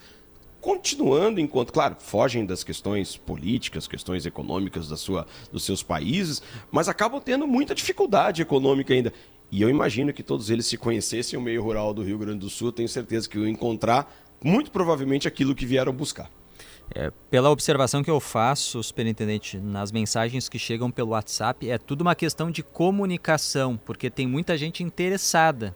continuando 0.62 1.40
enquanto, 1.40 1.72
claro, 1.72 1.96
fogem 1.98 2.46
das 2.46 2.62
questões 2.62 3.16
políticas, 3.16 3.88
questões 3.88 4.24
econômicas 4.24 4.88
da 4.88 4.96
sua, 4.96 5.26
dos 5.50 5.64
seus 5.64 5.82
países, 5.82 6.40
mas 6.70 6.88
acabam 6.88 7.20
tendo 7.20 7.48
muita 7.48 7.74
dificuldade 7.74 8.40
econômica 8.40 8.94
ainda. 8.94 9.12
E 9.50 9.60
eu 9.60 9.68
imagino 9.68 10.12
que 10.12 10.22
todos 10.22 10.48
eles 10.50 10.64
se 10.64 10.78
conhecessem 10.78 11.36
o 11.36 11.42
meio 11.42 11.62
rural 11.62 11.92
do 11.92 12.02
Rio 12.02 12.16
Grande 12.16 12.38
do 12.38 12.48
Sul, 12.48 12.70
tenho 12.70 12.88
certeza 12.88 13.28
que 13.28 13.36
iam 13.36 13.48
encontrar 13.48 14.14
muito 14.42 14.70
provavelmente 14.70 15.26
aquilo 15.26 15.52
que 15.52 15.66
vieram 15.66 15.92
buscar. 15.92 16.30
É, 16.94 17.10
pela 17.28 17.50
observação 17.50 18.02
que 18.02 18.10
eu 18.10 18.20
faço, 18.20 18.82
superintendente, 18.84 19.58
nas 19.58 19.90
mensagens 19.90 20.48
que 20.48 20.60
chegam 20.60 20.92
pelo 20.92 21.10
WhatsApp, 21.10 21.68
é 21.68 21.76
tudo 21.76 22.02
uma 22.02 22.14
questão 22.14 22.52
de 22.52 22.62
comunicação, 22.62 23.76
porque 23.84 24.08
tem 24.08 24.28
muita 24.28 24.56
gente 24.56 24.84
interessada 24.84 25.74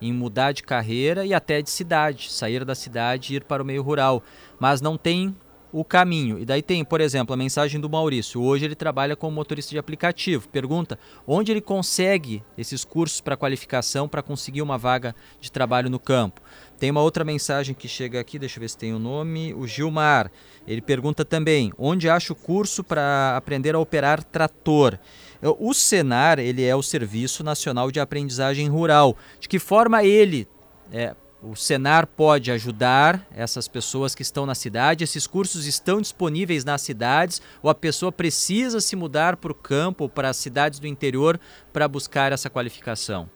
em 0.00 0.12
mudar 0.12 0.52
de 0.52 0.62
carreira 0.62 1.24
e 1.24 1.34
até 1.34 1.62
de 1.62 1.70
cidade, 1.70 2.30
sair 2.30 2.64
da 2.64 2.74
cidade 2.74 3.32
e 3.32 3.36
ir 3.36 3.44
para 3.44 3.62
o 3.62 3.66
meio 3.66 3.82
rural, 3.82 4.22
mas 4.58 4.80
não 4.80 4.96
tem 4.96 5.34
o 5.72 5.84
caminho. 5.84 6.38
E 6.38 6.44
daí 6.44 6.62
tem, 6.62 6.84
por 6.84 7.00
exemplo, 7.00 7.32
a 7.32 7.36
mensagem 7.36 7.80
do 7.80 7.88
Maurício. 7.88 8.40
Hoje 8.40 8.64
ele 8.64 8.74
trabalha 8.74 9.14
como 9.14 9.34
motorista 9.34 9.70
de 9.70 9.78
aplicativo. 9.78 10.48
Pergunta 10.48 10.98
onde 11.26 11.52
ele 11.52 11.60
consegue 11.60 12.42
esses 12.58 12.84
cursos 12.84 13.20
para 13.20 13.36
qualificação 13.36 14.08
para 14.08 14.22
conseguir 14.22 14.62
uma 14.62 14.76
vaga 14.76 15.14
de 15.40 15.50
trabalho 15.50 15.90
no 15.90 15.98
campo. 15.98 16.40
Tem 16.78 16.90
uma 16.90 17.02
outra 17.02 17.24
mensagem 17.24 17.74
que 17.74 17.86
chega 17.86 18.18
aqui, 18.18 18.38
deixa 18.38 18.58
eu 18.58 18.62
ver 18.62 18.70
se 18.70 18.78
tem 18.78 18.92
o 18.92 18.98
nome. 18.98 19.54
O 19.54 19.66
Gilmar. 19.66 20.30
Ele 20.66 20.80
pergunta 20.80 21.24
também 21.24 21.72
onde 21.78 22.08
acha 22.08 22.32
o 22.32 22.36
curso 22.36 22.82
para 22.82 23.36
aprender 23.36 23.74
a 23.74 23.78
operar 23.78 24.22
trator. 24.24 24.98
O 25.42 25.72
Senar 25.72 26.38
ele 26.38 26.64
é 26.64 26.76
o 26.76 26.82
Serviço 26.82 27.42
Nacional 27.42 27.90
de 27.90 27.98
Aprendizagem 27.98 28.68
Rural. 28.68 29.16
De 29.38 29.48
que 29.48 29.58
forma 29.58 30.04
ele 30.04 30.46
é, 30.92 31.14
o 31.42 31.56
Senar 31.56 32.06
pode 32.06 32.50
ajudar 32.50 33.26
essas 33.34 33.66
pessoas 33.66 34.14
que 34.14 34.22
estão 34.22 34.44
na 34.44 34.54
cidade. 34.54 35.04
Esses 35.04 35.26
cursos 35.26 35.66
estão 35.66 36.00
disponíveis 36.00 36.64
nas 36.64 36.82
cidades 36.82 37.40
ou 37.62 37.70
a 37.70 37.74
pessoa 37.74 38.12
precisa 38.12 38.80
se 38.80 38.94
mudar 38.94 39.36
para 39.36 39.52
o 39.52 39.54
campo, 39.54 40.08
para 40.08 40.28
as 40.28 40.36
cidades 40.36 40.78
do 40.78 40.86
interior 40.86 41.40
para 41.72 41.88
buscar 41.88 42.32
essa 42.32 42.50
qualificação? 42.50 43.28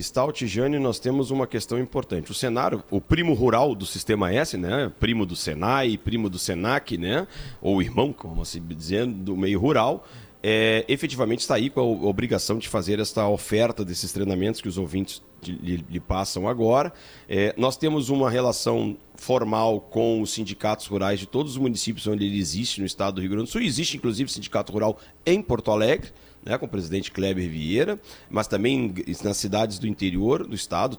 Stout 0.00 0.46
Jane, 0.46 0.78
nós 0.78 1.00
temos 1.00 1.32
uma 1.32 1.46
questão 1.46 1.78
importante. 1.78 2.30
O 2.30 2.34
Senar, 2.34 2.72
o 2.90 3.00
primo 3.00 3.34
rural 3.34 3.74
do 3.74 3.84
Sistema 3.84 4.32
S, 4.32 4.56
né? 4.56 4.90
Primo 5.00 5.26
do 5.26 5.34
Senai, 5.34 5.98
primo 5.98 6.30
do 6.30 6.38
Senac, 6.38 6.96
né? 6.96 7.26
Ou 7.60 7.82
irmão, 7.82 8.12
como 8.12 8.44
se 8.44 8.60
dizendo, 8.60 9.12
do 9.12 9.36
meio 9.36 9.58
rural 9.58 10.06
é, 10.42 10.84
efetivamente 10.88 11.40
está 11.40 11.54
aí 11.56 11.68
com 11.68 11.80
a 11.80 12.08
obrigação 12.08 12.58
de 12.58 12.68
fazer 12.68 12.98
esta 12.98 13.28
oferta 13.28 13.84
desses 13.84 14.12
treinamentos 14.12 14.60
que 14.60 14.68
os 14.68 14.78
ouvintes 14.78 15.22
lhe, 15.42 16.00
passam 16.00 16.48
agora. 16.48 16.92
É, 17.28 17.54
nós 17.56 17.76
temos 17.76 18.08
uma 18.08 18.30
relação 18.30 18.96
formal 19.16 19.80
com 19.80 20.20
os 20.22 20.32
sindicatos 20.32 20.86
rurais 20.86 21.20
de 21.20 21.26
todos 21.26 21.52
os 21.52 21.58
municípios 21.58 22.06
onde 22.06 22.24
ele 22.24 22.38
existe 22.38 22.80
no 22.80 22.86
estado 22.86 23.16
do 23.16 23.20
Rio 23.20 23.30
Grande 23.30 23.44
do 23.46 23.50
Sul. 23.50 23.60
Existe, 23.60 23.96
inclusive, 23.96 24.30
sindicato 24.30 24.72
rural 24.72 24.98
em 25.24 25.42
Porto 25.42 25.70
Alegre. 25.70 26.10
Né, 26.42 26.56
com 26.56 26.64
o 26.64 26.68
presidente 26.70 27.10
Kleber 27.10 27.50
Vieira, 27.50 28.00
mas 28.30 28.46
também 28.48 28.94
nas 29.22 29.36
cidades 29.36 29.78
do 29.78 29.86
interior 29.86 30.46
do 30.46 30.54
estado, 30.54 30.96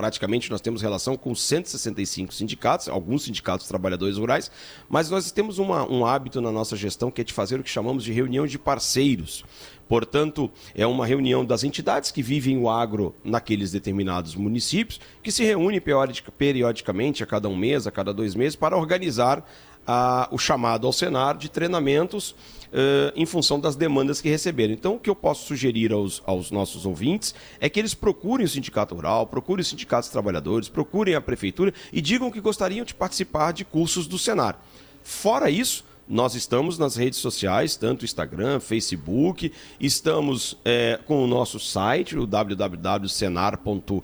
praticamente 0.00 0.50
nós 0.50 0.62
temos 0.62 0.80
relação 0.80 1.14
com 1.14 1.34
165 1.34 2.32
sindicatos, 2.32 2.88
alguns 2.88 3.24
sindicatos 3.24 3.68
trabalhadores 3.68 4.16
rurais, 4.16 4.50
mas 4.88 5.10
nós 5.10 5.30
temos 5.30 5.58
uma, 5.58 5.86
um 5.92 6.06
hábito 6.06 6.40
na 6.40 6.50
nossa 6.50 6.74
gestão 6.74 7.10
que 7.10 7.20
é 7.20 7.24
de 7.24 7.34
fazer 7.34 7.60
o 7.60 7.62
que 7.62 7.68
chamamos 7.68 8.02
de 8.02 8.10
reunião 8.10 8.46
de 8.46 8.58
parceiros. 8.58 9.44
Portanto, 9.86 10.50
é 10.74 10.86
uma 10.86 11.04
reunião 11.04 11.44
das 11.44 11.64
entidades 11.64 12.10
que 12.10 12.22
vivem 12.22 12.56
o 12.56 12.70
agro 12.70 13.14
naqueles 13.22 13.72
determinados 13.72 14.34
municípios, 14.34 14.98
que 15.22 15.30
se 15.30 15.44
reúne 15.44 15.80
periodicamente, 15.80 17.22
a 17.22 17.26
cada 17.26 17.46
um 17.46 17.56
mês, 17.56 17.86
a 17.86 17.90
cada 17.90 18.14
dois 18.14 18.34
meses, 18.34 18.56
para 18.56 18.78
organizar 18.78 19.44
a, 19.92 20.28
o 20.30 20.38
chamado 20.38 20.86
ao 20.86 20.92
Senar 20.92 21.36
de 21.36 21.48
treinamentos 21.48 22.30
uh, 22.30 23.10
em 23.16 23.26
função 23.26 23.58
das 23.58 23.74
demandas 23.74 24.20
que 24.20 24.28
receberam. 24.28 24.72
Então, 24.72 24.94
o 24.94 25.00
que 25.00 25.10
eu 25.10 25.16
posso 25.16 25.48
sugerir 25.48 25.90
aos, 25.92 26.22
aos 26.24 26.52
nossos 26.52 26.86
ouvintes 26.86 27.34
é 27.58 27.68
que 27.68 27.80
eles 27.80 27.92
procurem 27.92 28.46
o 28.46 28.48
Sindicato 28.48 28.94
Rural, 28.94 29.26
procurem 29.26 29.62
os 29.62 29.68
sindicatos 29.68 30.08
trabalhadores, 30.08 30.68
procurem 30.68 31.16
a 31.16 31.20
Prefeitura 31.20 31.74
e 31.92 32.00
digam 32.00 32.30
que 32.30 32.40
gostariam 32.40 32.84
de 32.84 32.94
participar 32.94 33.52
de 33.52 33.64
cursos 33.64 34.06
do 34.06 34.16
Senar. 34.16 34.62
Fora 35.02 35.50
isso, 35.50 35.84
nós 36.10 36.34
estamos 36.34 36.76
nas 36.76 36.96
redes 36.96 37.20
sociais, 37.20 37.76
tanto 37.76 38.04
Instagram, 38.04 38.58
Facebook, 38.58 39.52
estamos 39.78 40.58
é, 40.64 40.98
com 41.06 41.22
o 41.22 41.26
nosso 41.28 41.60
site, 41.60 42.18
o 42.18 42.26
www.senar.com 42.26 44.02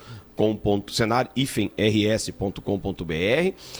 senar-rs.com.br 0.88 2.52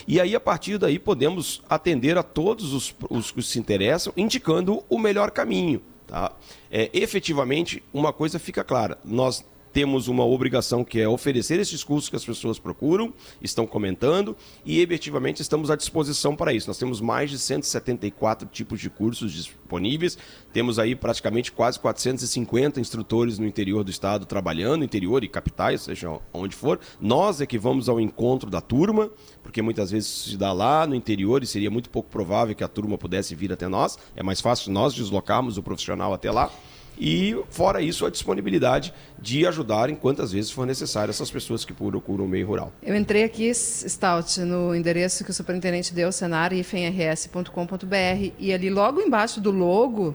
e 0.09 0.18
aí 0.18 0.35
a 0.35 0.40
partir 0.40 0.78
daí 0.78 0.99
podemos 0.99 1.62
atender 1.68 2.16
a 2.16 2.23
todos 2.23 2.73
os, 2.73 2.97
os 3.11 3.30
que 3.30 3.42
se 3.42 3.59
interessam, 3.59 4.11
indicando 4.16 4.83
o 4.88 4.99
melhor 4.99 5.30
caminho. 5.30 5.83
Tá? 6.06 6.33
É, 6.71 6.88
efetivamente, 6.95 7.83
uma 7.92 8.12
coisa 8.12 8.38
fica 8.38 8.64
clara: 8.64 8.97
nós 9.04 9.45
temos 9.76 10.09
uma 10.09 10.25
obrigação 10.25 10.83
que 10.83 10.99
é 10.99 11.06
oferecer 11.06 11.61
esses 11.61 11.85
cursos 11.85 12.09
que 12.09 12.16
as 12.16 12.25
pessoas 12.25 12.59
procuram, 12.59 13.12
estão 13.42 13.66
comentando 13.66 14.35
e 14.64 14.80
efetivamente 14.80 15.42
estamos 15.42 15.71
à 15.71 15.76
disposição 15.76 16.35
para 16.35 16.50
isso. 16.50 16.66
Nós 16.66 16.78
temos 16.78 16.99
mais 16.99 17.28
de 17.28 17.38
174 17.38 18.49
tipos 18.49 18.80
de 18.80 18.88
cursos 18.88 19.35
disponíveis, 19.35 20.16
temos 20.50 20.78
aí 20.78 20.97
praticamente 20.97 21.52
quase 21.52 21.78
450 21.78 22.80
instrutores 22.80 23.38
no 23.38 23.47
interior 23.47 23.85
do 23.85 23.90
estado 23.90 24.25
trabalhando, 24.25 24.83
interior 24.83 25.23
e 25.23 25.28
capitais, 25.28 25.83
seja 25.83 26.21
onde 26.33 26.56
for. 26.56 26.80
Nós 26.99 27.42
é 27.42 27.45
que 27.45 27.59
vamos 27.59 27.87
ao 27.87 28.00
encontro 28.00 28.49
da 28.49 28.62
turma, 28.62 29.11
porque 29.42 29.61
muitas 29.61 29.90
vezes 29.90 30.09
se 30.09 30.38
dá 30.38 30.54
lá 30.54 30.87
no 30.87 30.95
interior 30.95 31.42
e 31.42 31.47
seria 31.47 31.71
muito 31.71 31.90
pouco 31.90 32.09
provável 32.09 32.54
que 32.54 32.64
a 32.64 32.68
turma 32.68 32.97
pudesse 32.97 33.35
vir 33.35 33.52
até 33.52 33.68
nós. 33.68 33.99
É 34.16 34.23
mais 34.23 34.40
fácil 34.40 34.73
nós 34.73 34.95
deslocarmos 34.95 35.59
o 35.59 35.62
profissional 35.62 36.14
até 36.14 36.30
lá. 36.30 36.50
E, 36.99 37.37
fora 37.50 37.83
isso, 37.83 38.07
a 38.07 38.11
disponibilidade 38.11 38.93
de 39.19 39.47
ajudar 39.47 39.91
em 39.91 39.95
quantas 39.95 40.33
vezes 40.33 40.50
for 40.50 40.67
necessário 40.67 41.11
essas 41.11 41.31
pessoas 41.31 41.65
que 41.65 41.73
procuram 41.73 42.25
o 42.25 42.29
meio 42.29 42.47
rural. 42.47 42.73
Eu 42.83 42.97
entrei 42.97 43.25
aqui, 43.25 43.53
Stout, 43.55 44.41
no 44.41 44.75
endereço 44.75 45.25
que 45.25 45.31
o 45.31 45.35
superintendente 45.35 45.93
deu, 45.93 46.11
senar-rs.com.br, 46.11 48.33
e 48.38 48.53
ali 48.53 48.71
logo 48.71 49.00
embaixo 49.00 49.41
do 49.41 49.50
logo 49.50 50.15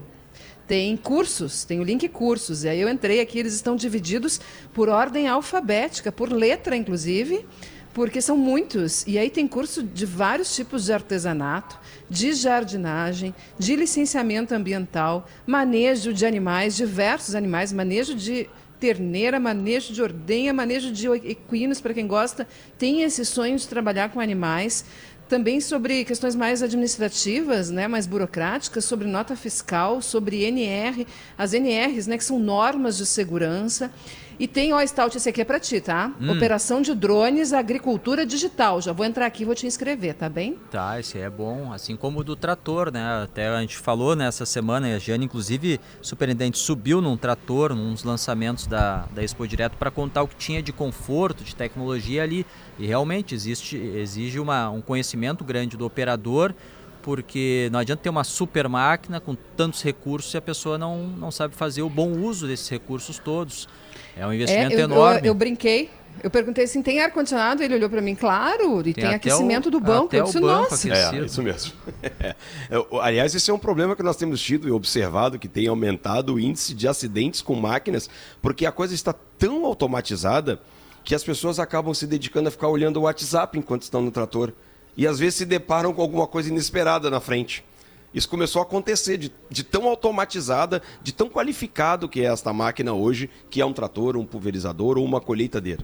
tem 0.66 0.96
cursos, 0.96 1.64
tem 1.64 1.80
o 1.80 1.82
link 1.82 2.08
cursos. 2.08 2.64
E 2.64 2.68
aí 2.68 2.80
eu 2.80 2.88
entrei 2.88 3.20
aqui, 3.20 3.38
eles 3.38 3.54
estão 3.54 3.76
divididos 3.76 4.40
por 4.72 4.88
ordem 4.88 5.28
alfabética, 5.28 6.10
por 6.10 6.32
letra, 6.32 6.76
inclusive 6.76 7.44
porque 7.92 8.20
são 8.20 8.36
muitos. 8.36 9.06
E 9.06 9.18
aí 9.18 9.30
tem 9.30 9.46
curso 9.46 9.82
de 9.82 10.06
vários 10.06 10.54
tipos 10.54 10.84
de 10.84 10.92
artesanato, 10.92 11.78
de 12.08 12.32
jardinagem, 12.32 13.34
de 13.58 13.76
licenciamento 13.76 14.54
ambiental, 14.54 15.26
manejo 15.46 16.12
de 16.12 16.26
animais, 16.26 16.76
diversos 16.76 17.34
animais, 17.34 17.72
manejo 17.72 18.14
de 18.14 18.48
terneira, 18.80 19.38
manejo 19.38 19.92
de 19.92 20.02
ordenha, 20.02 20.52
manejo 20.52 20.90
de 20.90 21.06
equinos, 21.08 21.80
para 21.80 21.94
quem 21.94 22.06
gosta, 22.06 22.48
tem 22.76 23.02
esse 23.02 23.24
sonho 23.24 23.56
de 23.56 23.68
trabalhar 23.68 24.10
com 24.10 24.18
animais. 24.18 24.84
Também 25.28 25.60
sobre 25.60 26.04
questões 26.04 26.34
mais 26.34 26.62
administrativas, 26.62 27.70
né, 27.70 27.88
mais 27.88 28.06
burocráticas, 28.06 28.84
sobre 28.84 29.08
nota 29.08 29.34
fiscal, 29.34 30.02
sobre 30.02 30.44
NR, 30.44 31.06
as 31.38 31.54
NRs, 31.54 32.06
né, 32.06 32.18
que 32.18 32.24
são 32.24 32.38
normas 32.38 32.96
de 32.96 33.06
segurança. 33.06 33.90
E 34.38 34.48
tem, 34.48 34.72
ó, 34.72 34.84
Stout, 34.84 35.16
esse 35.16 35.28
aqui 35.28 35.40
é 35.40 35.44
para 35.44 35.60
ti, 35.60 35.80
tá? 35.80 36.10
Hum. 36.20 36.32
Operação 36.32 36.82
de 36.82 36.94
drones, 36.94 37.52
agricultura 37.52 38.26
digital. 38.26 38.80
Já 38.80 38.92
vou 38.92 39.06
entrar 39.06 39.26
aqui 39.26 39.42
e 39.42 39.46
vou 39.46 39.54
te 39.54 39.66
inscrever, 39.66 40.14
tá 40.14 40.28
bem? 40.28 40.58
Tá, 40.70 40.98
esse 40.98 41.18
é 41.18 41.30
bom. 41.30 41.72
Assim 41.72 41.94
como 41.94 42.20
o 42.20 42.24
do 42.24 42.34
trator, 42.34 42.90
né? 42.90 43.22
Até 43.22 43.48
a 43.48 43.60
gente 43.60 43.76
falou 43.76 44.16
nessa 44.16 44.44
semana, 44.44 44.88
e 44.88 44.94
a 44.94 44.98
Jane, 44.98 45.26
inclusive, 45.26 45.78
superintendente, 46.00 46.58
subiu 46.58 47.00
num 47.00 47.16
trator, 47.16 47.74
nos 47.74 48.02
lançamentos 48.02 48.66
da, 48.66 49.06
da 49.14 49.22
Expo 49.22 49.46
Direto, 49.46 49.76
para 49.76 49.90
contar 49.90 50.22
o 50.22 50.28
que 50.28 50.36
tinha 50.36 50.62
de 50.62 50.72
conforto, 50.72 51.44
de 51.44 51.54
tecnologia 51.54 52.22
ali. 52.22 52.44
E 52.78 52.86
realmente 52.86 53.34
existe, 53.34 53.76
exige 53.76 54.40
uma, 54.40 54.70
um 54.70 54.80
conhecimento 54.80 55.11
grande 55.44 55.76
do 55.76 55.84
operador 55.84 56.54
porque 57.02 57.68
não 57.72 57.80
adianta 57.80 58.02
ter 58.02 58.08
uma 58.08 58.24
super 58.24 58.68
máquina 58.68 59.20
com 59.20 59.34
tantos 59.34 59.82
recursos 59.82 60.30
se 60.30 60.36
a 60.36 60.40
pessoa 60.40 60.78
não, 60.78 61.06
não 61.06 61.30
sabe 61.30 61.54
fazer 61.54 61.82
o 61.82 61.90
bom 61.90 62.12
uso 62.12 62.46
desses 62.46 62.68
recursos 62.68 63.18
todos. 63.18 63.68
É 64.16 64.26
um 64.26 64.32
investimento 64.32 64.74
é, 64.74 64.76
eu, 64.76 64.84
enorme. 64.84 65.20
Eu, 65.20 65.26
eu, 65.26 65.34
brinquei. 65.34 65.90
Eu 66.22 66.30
perguntei 66.30 66.64
assim, 66.64 66.82
tem 66.82 67.00
ar-condicionado? 67.00 67.62
Ele 67.62 67.74
olhou 67.74 67.88
para 67.88 68.02
mim, 68.02 68.14
claro, 68.14 68.80
e 68.80 68.92
tem, 68.92 69.04
tem 69.04 69.14
aquecimento 69.14 69.66
o, 69.66 69.70
do 69.70 69.80
banco. 69.80 70.14
eu 70.14 70.24
disse, 70.24 70.38
nossa. 70.38 70.92
É, 70.92 71.24
isso 71.24 71.42
mesmo. 71.42 71.72
É. 72.20 72.34
Aliás, 73.00 73.34
esse 73.34 73.50
é 73.50 73.54
um 73.54 73.58
problema 73.58 73.96
que 73.96 74.02
nós 74.02 74.16
temos 74.16 74.40
tido 74.40 74.68
e 74.68 74.70
observado, 74.70 75.38
que 75.38 75.48
tem 75.48 75.66
aumentado 75.66 76.34
o 76.34 76.40
índice 76.40 76.74
de 76.74 76.86
acidentes 76.86 77.40
com 77.40 77.54
máquinas, 77.54 78.08
porque 78.40 78.66
a 78.66 78.72
coisa 78.72 78.94
está 78.94 79.12
tão 79.12 79.64
automatizada 79.64 80.60
que 81.02 81.14
as 81.14 81.24
pessoas 81.24 81.58
acabam 81.58 81.92
se 81.94 82.06
dedicando 82.06 82.48
a 82.48 82.52
ficar 82.52 82.68
olhando 82.68 82.98
o 82.98 83.02
WhatsApp 83.02 83.58
enquanto 83.58 83.82
estão 83.82 84.02
no 84.02 84.10
trator. 84.10 84.52
E 84.96 85.06
às 85.06 85.18
vezes 85.18 85.36
se 85.36 85.46
deparam 85.46 85.92
com 85.92 86.02
alguma 86.02 86.26
coisa 86.26 86.48
inesperada 86.48 87.10
na 87.10 87.20
frente. 87.20 87.64
Isso 88.14 88.28
começou 88.28 88.60
a 88.60 88.64
acontecer 88.64 89.16
de, 89.16 89.32
de, 89.48 89.62
tão 89.62 89.88
automatizada, 89.88 90.82
de 91.02 91.12
tão 91.12 91.30
qualificado 91.30 92.08
que 92.08 92.20
é 92.20 92.24
esta 92.24 92.52
máquina 92.52 92.92
hoje, 92.92 93.30
que 93.48 93.60
é 93.60 93.64
um 93.64 93.72
trator, 93.72 94.16
um 94.16 94.26
pulverizador 94.26 94.98
ou 94.98 95.04
uma 95.04 95.20
colheitadeira. 95.20 95.82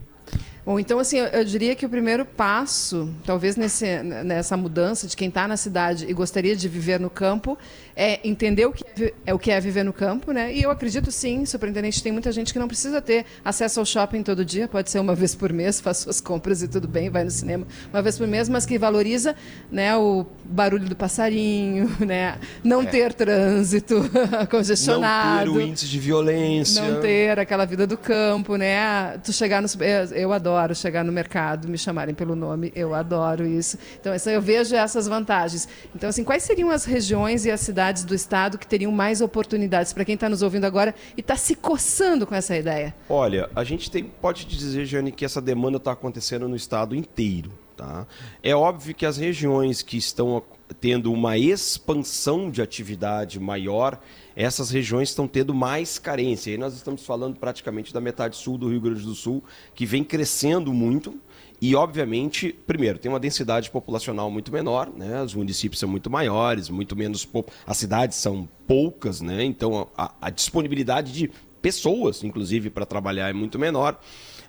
Bom, 0.64 0.78
então, 0.78 0.98
assim, 0.98 1.16
eu, 1.16 1.42
diria 1.44 1.74
que 1.74 1.86
o 1.86 1.88
primeiro 1.88 2.26
passo, 2.26 3.10
talvez 3.24 3.56
nesse, 3.56 4.02
nessa 4.02 4.54
mudança 4.54 5.06
de 5.06 5.16
quem 5.16 5.28
está 5.28 5.48
na 5.48 5.56
cidade 5.56 6.04
e 6.06 6.12
gostaria 6.12 6.54
de 6.54 6.68
viver 6.68 7.00
no 7.00 7.08
campo, 7.08 7.56
é 7.98 8.20
entender 8.22 8.66
o 8.66 8.72
que 8.72 8.84
é, 8.84 9.14
é, 9.26 9.34
o 9.34 9.38
que 9.38 9.50
é 9.50 9.60
viver 9.60 9.82
no 9.82 9.92
campo, 9.92 10.30
né? 10.30 10.54
E 10.54 10.62
eu 10.62 10.70
acredito 10.70 11.10
sim, 11.10 11.44
superintendente, 11.44 12.02
tem 12.02 12.12
muita 12.12 12.30
gente 12.30 12.52
que 12.52 12.58
não 12.58 12.68
precisa 12.68 13.02
ter 13.02 13.24
acesso 13.44 13.80
ao 13.80 13.86
shopping 13.86 14.22
todo 14.22 14.44
dia, 14.44 14.68
pode 14.68 14.90
ser 14.90 15.00
uma 15.00 15.14
vez 15.14 15.34
por 15.34 15.52
mês, 15.52 15.80
faz 15.82 15.98
suas 15.98 16.20
compras 16.20 16.62
e 16.62 16.68
tudo 16.68 16.86
bem, 16.86 17.10
vai 17.10 17.24
no 17.24 17.30
cinema 17.30 17.66
uma 17.92 18.02
vez 18.02 18.16
por 18.18 18.26
mês, 18.26 18.48
mas 18.48 18.64
que 18.64 18.78
valoriza 18.78 19.34
né, 19.70 19.96
o 19.96 20.26
barulho 20.44 20.88
do 20.88 20.96
passarinho, 20.96 21.90
né? 22.04 22.38
Não 22.62 22.82
é. 22.82 22.86
ter 22.86 23.12
trânsito 23.14 23.96
congestionado. 24.50 25.46
Não 25.46 25.54
ter 25.54 25.58
o 25.58 25.62
índice 25.62 25.86
de 25.86 25.98
violência. 25.98 26.82
Não 26.82 27.00
ter 27.00 27.38
aquela 27.38 27.64
vida 27.64 27.86
do 27.86 27.96
campo, 27.96 28.56
né? 28.56 29.18
Tu 29.24 29.32
chegar 29.32 29.62
no... 29.62 29.68
Eu 30.14 30.32
adoro 30.32 30.68
adoro 30.68 30.74
chegar 30.74 31.04
no 31.04 31.12
mercado, 31.12 31.68
me 31.68 31.78
chamarem 31.78 32.14
pelo 32.14 32.34
nome, 32.34 32.72
eu 32.74 32.94
adoro 32.94 33.46
isso. 33.46 33.78
Então, 34.00 34.12
eu 34.14 34.42
vejo 34.42 34.74
essas 34.74 35.06
vantagens. 35.06 35.68
Então, 35.94 36.10
assim, 36.10 36.24
quais 36.24 36.42
seriam 36.42 36.70
as 36.70 36.84
regiões 36.84 37.44
e 37.44 37.50
as 37.50 37.60
cidades 37.60 37.87
do 37.92 38.14
estado 38.14 38.58
que 38.58 38.66
teriam 38.66 38.92
mais 38.92 39.20
oportunidades 39.20 39.92
para 39.92 40.04
quem 40.04 40.14
está 40.14 40.28
nos 40.28 40.42
ouvindo 40.42 40.64
agora 40.64 40.94
e 41.16 41.20
está 41.20 41.36
se 41.36 41.54
coçando 41.54 42.26
com 42.26 42.34
essa 42.34 42.56
ideia? 42.56 42.94
Olha, 43.08 43.48
a 43.54 43.64
gente 43.64 43.90
tem, 43.90 44.04
pode 44.04 44.44
dizer, 44.44 44.84
Jane, 44.84 45.12
que 45.12 45.24
essa 45.24 45.40
demanda 45.40 45.78
está 45.78 45.92
acontecendo 45.92 46.48
no 46.48 46.56
estado 46.56 46.94
inteiro. 46.94 47.50
Tá? 47.76 48.06
É 48.42 48.54
óbvio 48.54 48.94
que 48.94 49.06
as 49.06 49.16
regiões 49.16 49.82
que 49.82 49.96
estão 49.96 50.42
tendo 50.80 51.12
uma 51.12 51.38
expansão 51.38 52.50
de 52.50 52.60
atividade 52.62 53.40
maior, 53.40 54.00
essas 54.36 54.70
regiões 54.70 55.08
estão 55.08 55.26
tendo 55.26 55.54
mais 55.54 55.98
carência. 55.98 56.50
Aí 56.52 56.58
nós 56.58 56.74
estamos 56.74 57.04
falando 57.04 57.38
praticamente 57.38 57.92
da 57.92 58.00
metade 58.00 58.36
sul 58.36 58.58
do 58.58 58.68
Rio 58.68 58.80
Grande 58.80 59.02
do 59.02 59.14
Sul, 59.14 59.42
que 59.74 59.86
vem 59.86 60.04
crescendo 60.04 60.72
muito. 60.72 61.18
E, 61.60 61.74
obviamente, 61.74 62.54
primeiro, 62.66 62.98
tem 62.98 63.10
uma 63.10 63.18
densidade 63.18 63.68
populacional 63.68 64.30
muito 64.30 64.52
menor, 64.52 64.92
né? 64.94 65.20
os 65.22 65.34
municípios 65.34 65.80
são 65.80 65.88
muito 65.88 66.08
maiores, 66.08 66.68
muito 66.68 66.94
menos. 66.94 67.28
As 67.66 67.76
cidades 67.76 68.16
são 68.16 68.48
poucas, 68.64 69.20
né? 69.20 69.42
então 69.42 69.88
a, 69.96 70.14
a 70.20 70.30
disponibilidade 70.30 71.12
de 71.12 71.30
pessoas, 71.60 72.22
inclusive, 72.22 72.70
para 72.70 72.86
trabalhar 72.86 73.28
é 73.28 73.32
muito 73.32 73.58
menor. 73.58 73.98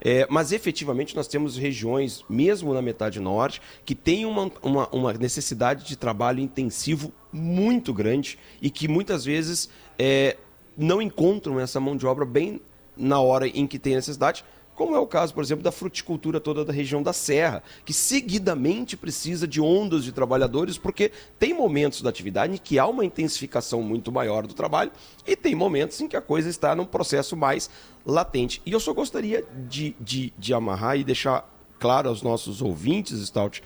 É, 0.02 0.26
mas 0.30 0.52
efetivamente 0.52 1.16
nós 1.16 1.28
temos 1.28 1.58
regiões, 1.58 2.24
mesmo 2.30 2.74
na 2.74 2.82
metade 2.82 3.20
norte, 3.20 3.62
que 3.84 3.94
têm 3.94 4.26
uma, 4.26 4.52
uma, 4.62 4.88
uma 4.90 5.14
necessidade 5.14 5.86
de 5.86 5.96
trabalho 5.96 6.40
intensivo 6.40 7.12
muito 7.32 7.94
grande 7.94 8.40
e 8.62 8.70
que 8.70 8.88
muitas 8.88 9.26
vezes 9.26 9.70
é, 9.98 10.38
não 10.78 11.02
encontram 11.02 11.60
essa 11.60 11.80
mão 11.80 11.98
de 11.98 12.06
obra 12.06 12.26
bem 12.26 12.62
na 12.96 13.20
hora 13.20 13.48
em 13.48 13.66
que 13.66 13.80
tem 13.80 13.96
necessidade, 13.96 14.44
como 14.80 14.96
é 14.96 15.00
o 15.00 15.06
caso, 15.06 15.34
por 15.34 15.44
exemplo, 15.44 15.62
da 15.62 15.74
fruticultura 15.74 16.40
toda 16.40 16.64
da 16.64 16.72
região 16.72 17.04
da 17.04 17.12
Serra, 17.12 17.62
que 17.84 17.92
seguidamente 17.92 18.96
precisa 18.96 19.46
de 19.46 19.60
ondas 19.60 20.06
de 20.06 20.14
trabalhadores, 20.14 20.78
porque 20.78 21.12
tem 21.38 21.54
momentos 21.54 22.02
da 22.02 22.10
atividade 22.10 22.54
em 22.54 22.58
que 22.58 22.80
há 22.80 22.88
uma 22.88 23.04
intensificação 23.04 23.82
muito 23.82 24.10
maior 24.10 24.48
do 24.48 24.54
trabalho 24.54 24.90
e 25.28 25.36
tem 25.36 25.54
momentos 25.54 26.00
em 26.00 26.08
que 26.08 26.16
a 26.16 26.22
coisa 26.22 26.50
está 26.50 26.74
num 26.78 26.86
processo 26.86 27.36
mais 27.36 27.70
latente. 28.06 28.62
E 28.66 28.72
eu 28.72 28.80
só 28.80 28.94
gostaria 28.94 29.46
de, 29.68 29.98
de, 30.00 30.32
de 30.38 30.54
amarrar 30.54 30.98
e 30.98 31.04
deixar 31.04 31.46
claro 31.78 32.08
aos 32.08 32.22
nossos 32.22 32.62
ouvintes, 32.62 33.20
Stout, 33.28 33.62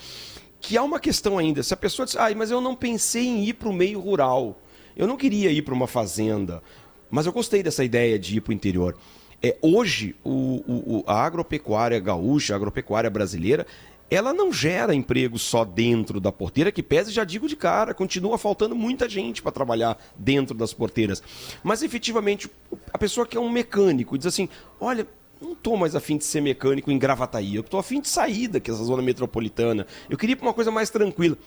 que 0.59 0.75
há 0.75 0.81
uma 0.81 0.99
questão 0.99 1.37
ainda. 1.37 1.61
Se 1.61 1.75
a 1.75 1.77
pessoa 1.77 2.07
diz, 2.07 2.15
ah, 2.15 2.33
mas 2.35 2.49
eu 2.49 2.59
não 2.59 2.75
pensei 2.75 3.27
em 3.27 3.45
ir 3.45 3.53
para 3.53 3.69
o 3.69 3.73
meio 3.73 3.99
rural, 3.99 4.59
eu 4.97 5.05
não 5.05 5.15
queria 5.15 5.51
ir 5.51 5.61
para 5.61 5.75
uma 5.75 5.85
fazenda, 5.85 6.63
mas 7.11 7.27
eu 7.27 7.31
gostei 7.31 7.61
dessa 7.61 7.83
ideia 7.83 8.17
de 8.17 8.37
ir 8.37 8.41
para 8.41 8.49
o 8.49 8.55
interior. 8.55 8.97
É, 9.45 9.57
hoje, 9.61 10.15
o, 10.23 10.63
o, 10.65 11.03
a 11.05 11.21
agropecuária 11.25 11.99
gaúcha, 11.99 12.53
a 12.53 12.55
agropecuária 12.55 13.09
brasileira, 13.09 13.67
ela 14.09 14.33
não 14.33 14.53
gera 14.53 14.95
emprego 14.95 15.37
só 15.37 15.65
dentro 15.65 16.21
da 16.21 16.31
porteira, 16.31 16.71
que 16.71 16.81
pese, 16.81 17.11
já 17.11 17.25
digo 17.25 17.45
de 17.45 17.57
cara, 17.57 17.93
continua 17.93 18.37
faltando 18.37 18.73
muita 18.73 19.09
gente 19.09 19.41
para 19.41 19.51
trabalhar 19.51 19.97
dentro 20.15 20.55
das 20.55 20.73
porteiras. 20.73 21.21
Mas 21.61 21.83
efetivamente, 21.83 22.49
a 22.93 22.97
pessoa 22.97 23.27
que 23.27 23.35
é 23.35 23.39
um 23.39 23.49
mecânico 23.49 24.17
diz 24.17 24.27
assim: 24.27 24.47
olha, 24.79 25.05
não 25.41 25.51
estou 25.51 25.75
mais 25.75 25.93
afim 25.93 26.17
de 26.17 26.23
ser 26.23 26.39
mecânico 26.39 26.89
em 26.89 26.97
Gravataí, 26.97 27.55
eu 27.55 27.61
estou 27.61 27.79
afim 27.79 27.99
de 27.99 28.07
sair 28.07 28.47
dessa 28.47 28.83
zona 28.83 29.01
metropolitana, 29.01 29.85
eu 30.09 30.17
queria 30.17 30.33
ir 30.33 30.37
para 30.37 30.47
uma 30.47 30.53
coisa 30.53 30.71
mais 30.71 30.89
tranquila 30.89 31.37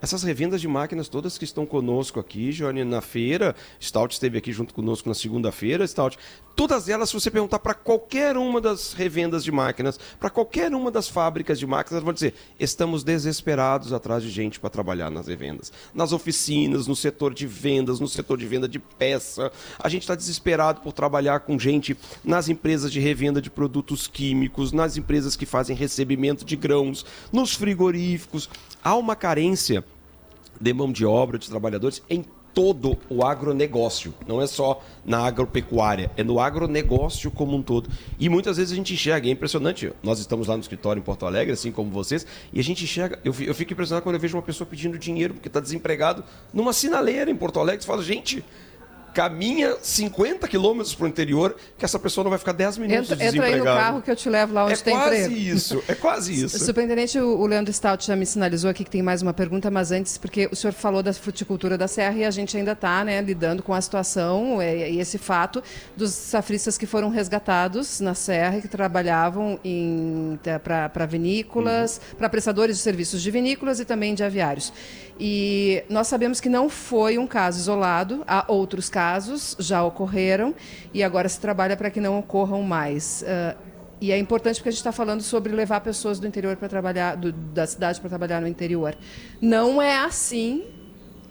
essas 0.00 0.22
revendas 0.22 0.60
de 0.60 0.68
máquinas 0.68 1.08
todas 1.08 1.38
que 1.38 1.44
estão 1.44 1.66
conosco 1.66 2.20
aqui, 2.20 2.50
Johnny, 2.50 2.84
na 2.84 3.00
feira, 3.00 3.54
Stout 3.82 4.14
esteve 4.14 4.38
aqui 4.38 4.52
junto 4.52 4.74
conosco 4.74 5.08
na 5.08 5.14
segunda-feira, 5.14 5.86
Stout, 5.86 6.18
todas 6.58 6.88
elas, 6.88 7.08
se 7.08 7.14
você 7.14 7.30
perguntar 7.30 7.60
para 7.60 7.72
qualquer 7.72 8.36
uma 8.36 8.60
das 8.60 8.92
revendas 8.92 9.44
de 9.44 9.52
máquinas, 9.52 9.96
para 10.18 10.28
qualquer 10.28 10.74
uma 10.74 10.90
das 10.90 11.08
fábricas 11.08 11.56
de 11.56 11.64
máquinas, 11.64 12.02
vão 12.02 12.12
dizer: 12.12 12.34
estamos 12.58 13.04
desesperados 13.04 13.92
atrás 13.92 14.24
de 14.24 14.30
gente 14.30 14.58
para 14.58 14.68
trabalhar 14.68 15.08
nas 15.08 15.28
revendas. 15.28 15.72
Nas 15.94 16.10
oficinas, 16.10 16.88
no 16.88 16.96
setor 16.96 17.32
de 17.32 17.46
vendas, 17.46 18.00
no 18.00 18.08
setor 18.08 18.36
de 18.36 18.44
venda 18.44 18.68
de 18.68 18.80
peça. 18.80 19.52
A 19.78 19.88
gente 19.88 20.02
está 20.02 20.16
desesperado 20.16 20.80
por 20.80 20.92
trabalhar 20.92 21.40
com 21.40 21.56
gente 21.56 21.96
nas 22.24 22.48
empresas 22.48 22.90
de 22.90 22.98
revenda 22.98 23.40
de 23.40 23.50
produtos 23.50 24.08
químicos, 24.08 24.72
nas 24.72 24.96
empresas 24.96 25.36
que 25.36 25.46
fazem 25.46 25.76
recebimento 25.76 26.44
de 26.44 26.56
grãos, 26.56 27.06
nos 27.32 27.54
frigoríficos. 27.54 28.50
Há 28.82 28.94
uma 28.96 29.16
carência 29.16 29.84
de 30.60 30.72
mão 30.72 30.90
de 30.92 31.04
obra, 31.04 31.38
de 31.38 31.48
trabalhadores 31.48 32.02
em 32.08 32.24
todo 32.58 32.98
o 33.08 33.24
agronegócio, 33.24 34.12
não 34.26 34.42
é 34.42 34.46
só 34.48 34.82
na 35.04 35.20
agropecuária, 35.20 36.10
é 36.16 36.24
no 36.24 36.40
agronegócio 36.40 37.30
como 37.30 37.56
um 37.56 37.62
todo. 37.62 37.88
E 38.18 38.28
muitas 38.28 38.56
vezes 38.56 38.72
a 38.72 38.74
gente 38.74 38.94
enxerga, 38.94 39.28
é 39.28 39.30
impressionante, 39.30 39.92
nós 40.02 40.18
estamos 40.18 40.48
lá 40.48 40.56
no 40.56 40.60
escritório 40.60 40.98
em 40.98 41.02
Porto 41.04 41.24
Alegre, 41.24 41.52
assim 41.52 41.70
como 41.70 41.88
vocês, 41.90 42.26
e 42.52 42.58
a 42.58 42.64
gente 42.64 42.82
enxerga, 42.82 43.20
eu, 43.24 43.32
eu 43.40 43.54
fico 43.54 43.72
impressionado 43.72 44.02
quando 44.02 44.16
eu 44.16 44.20
vejo 44.20 44.36
uma 44.36 44.42
pessoa 44.42 44.66
pedindo 44.66 44.98
dinheiro 44.98 45.34
porque 45.34 45.46
está 45.46 45.60
desempregado 45.60 46.24
numa 46.52 46.72
sinaleira 46.72 47.30
em 47.30 47.36
Porto 47.36 47.60
Alegre, 47.60 47.82
você 47.82 47.86
fala, 47.86 48.02
gente, 48.02 48.44
caminha 49.14 49.76
50 49.80 50.46
quilômetros 50.48 50.94
para 50.94 51.04
o 51.04 51.08
interior, 51.08 51.56
que 51.76 51.84
essa 51.84 51.98
pessoa 51.98 52.24
não 52.24 52.30
vai 52.30 52.38
ficar 52.38 52.52
10 52.52 52.78
minutos 52.78 53.10
entra, 53.10 53.24
entra 53.26 53.46
aí 53.46 53.56
no 53.56 53.64
carro 53.64 54.02
que 54.02 54.10
eu 54.10 54.16
te 54.16 54.28
levo 54.28 54.54
lá 54.54 54.64
onde 54.64 54.74
é 54.74 54.76
tem 54.76 54.94
emprego. 54.94 55.14
É 55.14 55.28
quase 55.28 55.48
isso, 55.50 55.82
é 55.88 55.94
quase 55.94 56.44
isso. 56.44 56.58
Superintendente, 56.58 57.18
o 57.18 57.46
Leandro 57.46 57.72
Stout 57.72 58.06
já 58.06 58.16
me 58.16 58.26
sinalizou 58.26 58.70
aqui 58.70 58.84
que 58.84 58.90
tem 58.90 59.02
mais 59.02 59.22
uma 59.22 59.32
pergunta, 59.32 59.70
mas 59.70 59.92
antes, 59.92 60.18
porque 60.18 60.48
o 60.50 60.56
senhor 60.56 60.72
falou 60.72 61.02
da 61.02 61.12
fruticultura 61.12 61.76
da 61.76 61.88
Serra 61.88 62.18
e 62.18 62.24
a 62.24 62.30
gente 62.30 62.56
ainda 62.56 62.72
está 62.72 63.04
né, 63.04 63.20
lidando 63.20 63.62
com 63.62 63.74
a 63.74 63.80
situação 63.80 64.60
é, 64.60 64.90
e 64.90 65.00
esse 65.00 65.18
fato 65.18 65.62
dos 65.96 66.12
safristas 66.12 66.76
que 66.78 66.86
foram 66.86 67.08
resgatados 67.08 68.00
na 68.00 68.14
Serra 68.14 68.58
e 68.58 68.62
que 68.62 68.68
trabalhavam 68.68 69.58
para 70.62 71.06
vinícolas, 71.06 72.00
uhum. 72.12 72.18
para 72.18 72.28
prestadores 72.28 72.76
de 72.76 72.82
serviços 72.82 73.22
de 73.22 73.30
vinícolas 73.30 73.80
e 73.80 73.84
também 73.84 74.14
de 74.14 74.22
aviários. 74.22 74.72
E 75.18 75.82
nós 75.88 76.06
sabemos 76.06 76.40
que 76.40 76.48
não 76.48 76.68
foi 76.68 77.18
um 77.18 77.26
caso 77.26 77.58
isolado, 77.58 78.22
há 78.26 78.44
outros 78.46 78.88
casos, 78.88 79.56
já 79.58 79.82
ocorreram, 79.82 80.54
e 80.94 81.02
agora 81.02 81.28
se 81.28 81.40
trabalha 81.40 81.76
para 81.76 81.90
que 81.90 82.00
não 82.00 82.18
ocorram 82.18 82.62
mais. 82.62 83.22
Uh, 83.22 83.58
e 84.00 84.12
é 84.12 84.18
importante 84.18 84.56
porque 84.56 84.68
a 84.68 84.72
gente 84.72 84.78
está 84.78 84.92
falando 84.92 85.22
sobre 85.22 85.52
levar 85.52 85.80
pessoas 85.80 86.20
do 86.20 86.26
interior 86.26 86.56
para 86.56 86.68
trabalhar, 86.68 87.16
do, 87.16 87.32
da 87.32 87.66
cidade 87.66 88.00
para 88.00 88.08
trabalhar 88.08 88.40
no 88.40 88.46
interior. 88.46 88.96
Não 89.40 89.82
é 89.82 89.98
assim 89.98 90.64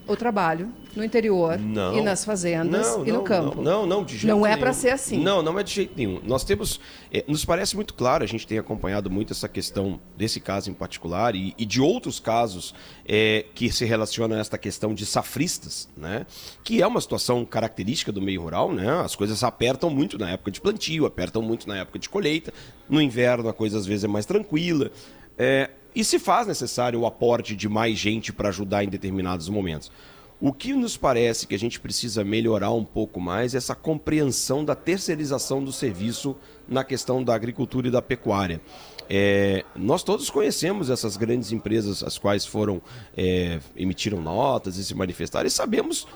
o 0.07 0.15
trabalho 0.15 0.71
no 0.95 1.03
interior 1.03 1.59
não, 1.59 1.97
e 1.97 2.01
nas 2.01 2.25
fazendas 2.25 2.87
não, 2.87 3.05
e 3.05 3.11
no 3.11 3.21
campo. 3.21 3.61
Não, 3.61 3.85
não, 3.85 4.03
de 4.03 4.17
jeito 4.17 4.35
Não 4.35 4.45
é 4.45 4.57
para 4.57 4.73
ser 4.73 4.89
assim. 4.89 5.21
Não, 5.21 5.41
não 5.41 5.59
é 5.59 5.63
de 5.63 5.71
jeito 5.71 5.93
nenhum. 5.95 6.19
Nós 6.23 6.43
temos, 6.43 6.79
é, 7.11 7.23
nos 7.27 7.45
parece 7.45 7.75
muito 7.75 7.93
claro, 7.93 8.23
a 8.23 8.27
gente 8.27 8.47
tem 8.47 8.57
acompanhado 8.57 9.09
muito 9.09 9.33
essa 9.33 9.47
questão 9.47 9.99
desse 10.17 10.39
caso 10.39 10.69
em 10.69 10.73
particular 10.73 11.35
e, 11.35 11.53
e 11.57 11.65
de 11.65 11.79
outros 11.79 12.19
casos 12.19 12.73
é, 13.07 13.45
que 13.53 13.71
se 13.71 13.85
relacionam 13.85 14.37
a 14.37 14.39
esta 14.39 14.57
questão 14.57 14.93
de 14.93 15.05
safristas, 15.05 15.87
né? 15.95 16.25
Que 16.63 16.81
é 16.81 16.87
uma 16.87 16.99
situação 16.99 17.45
característica 17.45 18.11
do 18.11 18.21
meio 18.21 18.41
rural, 18.41 18.71
né? 18.71 18.89
As 19.01 19.15
coisas 19.15 19.43
apertam 19.43 19.89
muito 19.89 20.17
na 20.17 20.31
época 20.31 20.49
de 20.49 20.59
plantio, 20.59 21.05
apertam 21.05 21.41
muito 21.41 21.67
na 21.67 21.77
época 21.77 21.99
de 21.99 22.09
colheita. 22.09 22.53
No 22.89 23.01
inverno 23.01 23.47
a 23.49 23.53
coisa 23.53 23.77
às 23.77 23.85
vezes 23.85 24.03
é 24.03 24.07
mais 24.07 24.25
tranquila. 24.25 24.91
É, 25.37 25.69
e 25.97 26.03
se 26.03 26.19
faz 26.19 26.45
necessário 26.45 26.99
o 26.99 27.07
aporte 27.07 27.55
de 27.55 27.67
mais 27.67 27.97
gente 27.97 28.31
para 28.31 28.49
ajudar 28.49 28.83
em 28.83 28.87
determinados 28.87 29.49
momentos. 29.49 29.91
O 30.39 30.53
que 30.53 30.71
nos 30.71 30.95
parece 30.95 31.47
que 31.47 31.55
a 31.55 31.57
gente 31.57 31.79
precisa 31.79 32.23
melhorar 32.23 32.69
um 32.69 32.85
pouco 32.85 33.19
mais 33.19 33.55
é 33.55 33.57
essa 33.57 33.73
compreensão 33.73 34.63
da 34.63 34.75
terceirização 34.75 35.63
do 35.63 35.73
serviço 35.73 36.35
na 36.67 36.83
questão 36.83 37.23
da 37.23 37.33
agricultura 37.33 37.87
e 37.87 37.91
da 37.91 37.99
pecuária. 37.99 38.61
É, 39.09 39.65
nós 39.75 40.03
todos 40.03 40.29
conhecemos 40.29 40.91
essas 40.91 41.17
grandes 41.17 41.51
empresas, 41.51 42.03
as 42.03 42.19
quais 42.19 42.45
foram 42.45 42.79
é, 43.17 43.59
emitiram 43.75 44.21
notas 44.21 44.77
e 44.77 44.85
se 44.85 44.93
manifestaram, 44.93 45.47
e 45.47 45.49
sabemos 45.49 46.07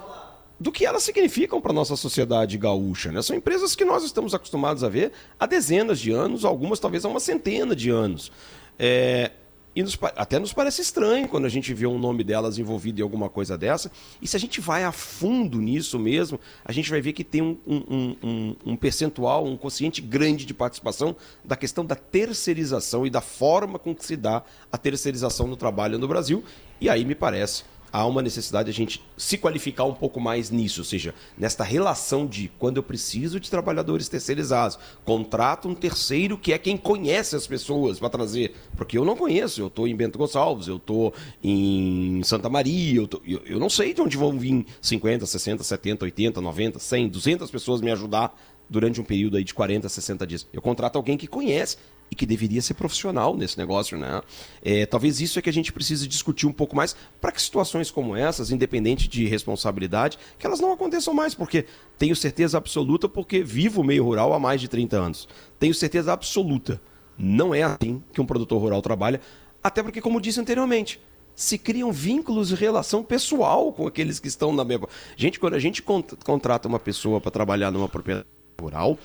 do 0.60 0.72
que 0.72 0.86
elas 0.86 1.02
significam 1.02 1.60
para 1.60 1.72
a 1.72 1.74
nossa 1.74 1.96
sociedade 1.96 2.56
gaúcha. 2.56 3.12
Né? 3.12 3.20
São 3.24 3.36
empresas 3.36 3.76
que 3.76 3.84
nós 3.84 4.04
estamos 4.04 4.36
acostumados 4.36 4.84
a 4.84 4.89
ver 4.89 5.12
há 5.39 5.48
dezenas 5.48 6.00
de 6.00 6.12
anos, 6.12 6.46
algumas 6.46 6.80
talvez 6.80 7.04
há 7.04 7.08
uma 7.08 7.20
centena 7.20 7.76
de 7.76 7.89
anos. 7.89 8.32
É, 8.78 9.32
e 9.76 9.82
nos, 9.82 9.98
até 10.16 10.38
nos 10.38 10.52
parece 10.52 10.82
estranho 10.82 11.28
quando 11.28 11.46
a 11.46 11.50
gente 11.50 11.74
vê 11.74 11.88
um 11.88 11.98
nome 11.98 12.24
delas 12.24 12.58
envolvido 12.58 13.00
em 13.00 13.04
alguma 13.04 13.30
coisa 13.30 13.58
dessa. 13.58 13.92
E 14.22 14.28
se 14.28 14.36
a 14.36 14.40
gente 14.40 14.60
vai 14.60 14.84
a 14.84 14.92
fundo 14.92 15.60
nisso 15.60 15.98
mesmo, 15.98 16.40
a 16.66 16.72
gente 16.72 16.90
vai 16.90 17.00
ver 17.00 17.14
que 17.14 17.24
tem 17.24 17.42
um, 17.42 17.58
um, 17.66 18.16
um, 18.22 18.56
um 18.66 18.76
percentual, 18.76 19.46
um 19.46 19.56
consciente 19.56 20.02
grande 20.02 20.46
de 20.46 20.54
participação 20.54 21.16
da 21.44 21.56
questão 21.56 21.86
da 21.86 21.96
terceirização 21.96 23.06
e 23.06 23.10
da 23.10 23.22
forma 23.22 23.80
com 23.80 23.96
que 23.96 24.06
se 24.06 24.18
dá 24.18 24.44
a 24.72 24.78
terceirização 24.78 25.48
no 25.48 25.56
trabalho 25.56 25.98
no 25.98 26.08
Brasil. 26.08 26.44
E 26.80 26.90
aí 26.90 27.06
me 27.06 27.16
parece 27.16 27.64
há 27.92 28.06
uma 28.06 28.22
necessidade 28.22 28.66
de 28.66 28.72
a 28.72 28.74
gente 28.74 29.04
se 29.18 29.38
qualificar 29.38 29.84
um 29.86 29.94
pouco 29.94 30.20
mais 30.20 30.50
nisso, 30.50 30.82
ou 30.82 30.86
seja, 30.86 31.14
nesta 31.38 31.64
relação 31.64 32.26
de 32.26 32.52
quando 32.58 32.78
eu 32.78 32.84
preciso 32.84 33.40
de 33.40 33.50
trabalhadores 33.50 34.08
terceirizados, 34.08 34.80
contrato 35.04 35.68
um 35.68 35.76
terceiro 35.76 36.38
que 36.38 36.54
é 36.54 36.58
quem 36.58 36.78
conhece 36.78 37.36
as 37.36 37.46
pessoas 37.46 38.00
para 38.00 38.10
trazer, 38.10 38.54
porque 38.76 38.98
eu 38.98 39.06
não 39.06 39.16
conheço, 39.16 39.62
eu 39.62 39.68
estou 39.68 39.88
em 39.88 39.96
Bento 39.96 40.18
Gonçalves, 40.18 40.68
eu 40.68 40.78
estou 40.78 41.14
em 41.44 42.22
Santa 42.24 42.50
Maria, 42.50 42.96
eu, 42.96 43.08
tô, 43.08 43.22
eu, 43.26 43.42
eu 43.46 43.60
não 43.60 43.70
sei 43.70 43.94
de 43.94 44.02
onde 44.02 44.18
vão 44.18 44.38
vir 44.38 44.66
50, 44.82 45.26
60, 45.26 45.64
70, 45.64 46.06
80, 46.06 46.42
90, 46.42 46.80
100, 46.80 47.10
200 47.10 47.52
pessoas 47.52 47.82
me 47.82 47.92
ajudar 47.92 48.36
durante 48.70 49.02
um 49.02 49.04
período 49.04 49.36
aí 49.36 49.44
de 49.44 49.54
40, 49.54 49.90
60 49.90 50.26
dias. 50.26 50.48
Eu 50.54 50.62
contrato 50.62 50.96
alguém 50.96 51.18
que 51.18 51.28
conhece 51.28 51.78
e 52.12 52.15
que 52.15 52.26
deveria 52.26 52.62
ser 52.62 52.74
profissional 52.74 53.36
nesse 53.38 53.58
negócio, 53.58 53.97
né? 53.97 54.21
É, 54.62 54.86
talvez 54.86 55.21
isso 55.21 55.39
é 55.39 55.41
que 55.41 55.50
a 55.50 55.54
gente 55.54 55.71
precisa 55.71 56.06
discutir 56.06 56.45
um 56.45 56.52
pouco 56.52 56.76
mais 56.76 56.93
para 57.21 57.32
que 57.32 57.41
situações 57.41 57.89
como 57.89 58.17
essas, 58.17 58.52
independente 58.52 59.08
de 59.08 59.26
responsabilidade, 59.26 60.19
que 60.38 60.45
elas 60.45 60.60
não 60.60 60.74
aconteçam 60.74 61.13
mais, 61.13 61.34
porque 61.34 61.65
tenho 61.97 62.15
certeza 62.15 62.58
absoluta, 62.58 63.08
porque 63.08 63.41
vivo 63.41 63.80
o 63.80 63.84
meio 63.84 64.04
rural 64.04 64.34
há 64.34 64.39
mais 64.39 64.60
de 64.60 64.67
30 64.67 64.97
anos. 64.97 65.28
Tenho 65.58 65.74
certeza 65.74 66.12
absoluta. 66.12 66.82
Não 67.17 67.56
é 67.56 67.63
assim 67.63 68.04
que 68.12 68.19
um 68.19 68.26
produtor 68.26 68.60
rural 68.60 68.82
trabalha, 68.82 69.21
até 69.63 69.82
porque, 69.82 70.02
como 70.02 70.19
disse 70.19 70.39
anteriormente, 70.39 71.00
se 71.34 71.58
criam 71.58 71.91
vínculos 71.91 72.50
de 72.50 72.56
relação 72.56 73.04
pessoal 73.04 73.71
com 73.71 73.88
aqueles 73.88 74.19
que 74.19 74.28
estão 74.28 74.52
na 74.52 74.65
mesma. 74.65 74.89
Gente, 75.15 75.39
quando 75.39 75.54
a 75.54 75.60
gente 75.60 75.82
contrata 75.82 76.67
uma 76.67 76.80
pessoa 76.80 77.21
para 77.21 77.32
trabalhar 77.32 77.71
numa 77.71 77.88
propriedade 77.88 78.28
rural, 78.60 78.97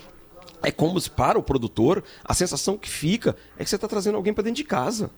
é 0.63 0.71
como 0.71 1.01
se, 1.01 1.11
para 1.11 1.39
o 1.39 1.43
produtor, 1.43 2.03
a 2.25 2.35
sensação 2.35 2.77
que 2.77 2.89
fica 2.89 3.37
é 3.59 3.65
que 3.65 3.71
você 3.71 3.77
está 3.77 3.89
trazendo 3.89 4.17
alguém 4.17 4.33
para 4.33 4.45
dentro 4.45 4.57
de 4.57 4.65
casa. 4.65 5.11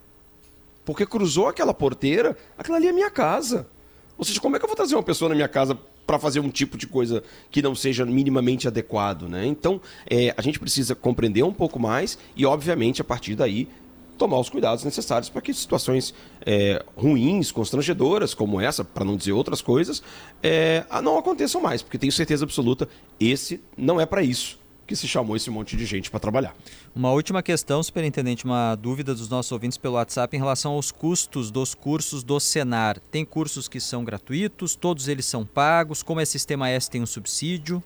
Porque 0.85 1.05
cruzou 1.05 1.49
aquela 1.49 1.75
porteira, 1.75 2.37
aquela 2.57 2.79
ali 2.79 2.89
é 2.89 2.93
minha 2.93 3.11
casa. 3.11 3.69
Ou 4.17 4.25
seja, 4.25 4.41
como 4.41 4.57
é 4.57 4.59
que 4.59 4.65
eu 4.65 4.69
vou 4.69 4.77
trazer 4.77 4.95
uma 4.95 5.03
pessoa 5.03 5.29
na 5.29 5.35
minha 5.35 5.49
casa 5.49 5.79
para 6.07 6.19
fazer 6.19 6.41
um 6.41 6.49
tipo 6.49 6.79
de 6.79 6.87
coisa 6.87 7.23
que 7.51 7.61
não 7.61 7.75
seja 7.75 8.05
minimamente 8.07 8.67
adequado, 8.67 9.29
né? 9.29 9.47
Então, 9.47 9.81
é, 10.09 10.35
a 10.37 10.41
gente 10.41 10.59
precisa 10.59 10.95
compreender 10.95 11.43
um 11.43 11.53
pouco 11.53 11.79
mais 11.79 12.19
e, 12.35 12.47
obviamente, 12.47 13.03
a 13.03 13.05
partir 13.05 13.35
daí, 13.35 13.69
tomar 14.17 14.39
os 14.41 14.49
cuidados 14.49 14.83
necessários 14.85 15.29
para 15.29 15.41
que 15.43 15.53
situações 15.55 16.15
é, 16.45 16.83
ruins, 16.97 17.53
constrangedoras 17.53 18.35
como 18.35 18.61
essa, 18.61 18.83
para 18.83 19.05
não 19.05 19.17
dizer 19.17 19.33
outras 19.33 19.61
coisas, 19.61 20.03
é, 20.43 20.85
não 21.03 21.19
aconteçam 21.19 21.61
mais, 21.61 21.83
porque 21.83 21.99
tenho 21.99 22.11
certeza 22.11 22.45
absoluta, 22.45 22.89
esse 23.21 23.61
não 23.77 24.01
é 24.01 24.07
para 24.07 24.23
isso 24.23 24.59
que 24.89 24.97
se 24.97 25.07
chamou 25.07 25.37
esse 25.37 25.51
monte 25.51 25.77
de 25.77 25.85
gente 25.85 26.11
para 26.11 26.19
trabalhar. 26.19 26.57
Uma 26.97 27.13
última 27.13 27.43
questão, 27.43 27.83
superintendente, 27.83 28.47
uma 28.47 28.75
dúvida 28.75 29.15
dos 29.15 29.29
nossos 29.29 29.53
ouvintes 29.53 29.77
pelo 29.77 29.95
WhatsApp 29.95 30.35
em 30.35 30.41
relação 30.41 30.73
aos 30.73 30.91
custos 30.91 31.51
dos 31.51 31.75
cursos 31.75 32.25
do 32.25 32.41
Senar. 32.41 32.99
Tem 32.99 33.23
cursos 33.23 33.69
que 33.69 33.79
são 33.79 34.03
gratuitos, 34.03 34.75
todos 34.75 35.07
eles 35.07 35.27
são 35.27 35.45
pagos, 35.45 36.03
como 36.03 36.21
é 36.21 36.25
Sistema 36.25 36.71
S 36.71 36.91
tem 36.91 37.03
um 37.03 37.07
subsídio? 37.07 37.83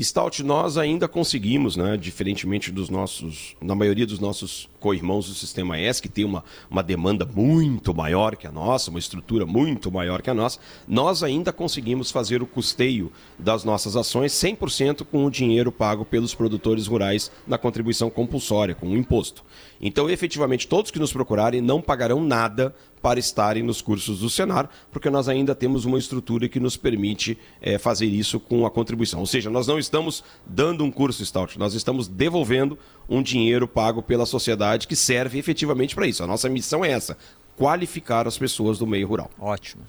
Stout, 0.00 0.44
nós 0.44 0.78
ainda 0.78 1.08
conseguimos, 1.08 1.76
né, 1.76 1.96
diferentemente 1.96 2.70
dos 2.70 2.88
nossos, 2.88 3.56
na 3.60 3.74
maioria 3.74 4.06
dos 4.06 4.20
nossos 4.20 4.68
co-irmãos 4.78 5.26
do 5.26 5.34
Sistema 5.34 5.76
S, 5.76 6.00
que 6.00 6.08
tem 6.08 6.24
uma, 6.24 6.44
uma 6.70 6.82
demanda 6.82 7.26
muito 7.26 7.92
maior 7.92 8.36
que 8.36 8.46
a 8.46 8.52
nossa, 8.52 8.90
uma 8.90 9.00
estrutura 9.00 9.44
muito 9.44 9.90
maior 9.90 10.22
que 10.22 10.30
a 10.30 10.34
nossa, 10.34 10.60
nós 10.86 11.24
ainda 11.24 11.52
conseguimos 11.52 12.12
fazer 12.12 12.42
o 12.42 12.46
custeio 12.46 13.10
das 13.36 13.64
nossas 13.64 13.96
ações 13.96 14.32
100% 14.32 15.04
com 15.04 15.24
o 15.24 15.30
dinheiro 15.30 15.72
pago 15.72 16.04
pelos 16.04 16.32
produtores 16.32 16.86
rurais 16.86 17.30
na 17.44 17.58
contribuição 17.58 18.08
compulsória, 18.08 18.76
com 18.76 18.86
o 18.90 18.96
imposto. 18.96 19.44
Então, 19.80 20.08
efetivamente, 20.08 20.66
todos 20.66 20.90
que 20.90 20.98
nos 20.98 21.12
procurarem 21.12 21.60
não 21.60 21.80
pagarão 21.80 22.22
nada 22.22 22.74
para 23.00 23.18
estarem 23.18 23.62
nos 23.62 23.80
cursos 23.80 24.20
do 24.20 24.30
Senar, 24.30 24.68
porque 24.90 25.08
nós 25.08 25.28
ainda 25.28 25.54
temos 25.54 25.84
uma 25.84 25.98
estrutura 25.98 26.48
que 26.48 26.60
nos 26.60 26.76
permite 26.76 27.38
é, 27.60 27.78
fazer 27.78 28.06
isso 28.06 28.40
com 28.40 28.66
a 28.66 28.70
contribuição. 28.70 29.20
Ou 29.20 29.26
seja, 29.26 29.48
nós 29.48 29.66
não 29.66 29.78
estamos 29.88 30.22
dando 30.46 30.84
um 30.84 30.90
curso 30.90 31.24
Stout, 31.24 31.58
nós 31.58 31.74
estamos 31.74 32.06
devolvendo 32.06 32.78
um 33.08 33.22
dinheiro 33.22 33.66
pago 33.66 34.02
pela 34.02 34.26
sociedade 34.26 34.86
que 34.86 34.94
serve 34.94 35.38
efetivamente 35.38 35.94
para 35.94 36.06
isso. 36.06 36.22
A 36.22 36.26
nossa 36.26 36.48
missão 36.48 36.84
é 36.84 36.90
essa: 36.90 37.16
qualificar 37.56 38.28
as 38.28 38.38
pessoas 38.38 38.78
do 38.78 38.86
meio 38.86 39.08
rural. 39.08 39.30
Ótimo. 39.38 39.82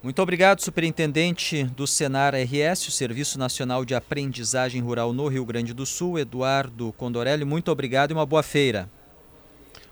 Muito 0.00 0.22
obrigado, 0.22 0.60
superintendente 0.60 1.64
do 1.64 1.84
Senar 1.84 2.32
RS, 2.34 2.86
o 2.86 2.90
Serviço 2.92 3.36
Nacional 3.36 3.84
de 3.84 3.96
Aprendizagem 3.96 4.80
Rural 4.80 5.12
no 5.12 5.26
Rio 5.26 5.44
Grande 5.44 5.74
do 5.74 5.84
Sul, 5.84 6.18
Eduardo 6.18 6.92
Condorelli. 6.96 7.44
Muito 7.44 7.70
obrigado 7.72 8.12
e 8.12 8.14
uma 8.14 8.24
boa 8.24 8.42
feira. 8.42 8.88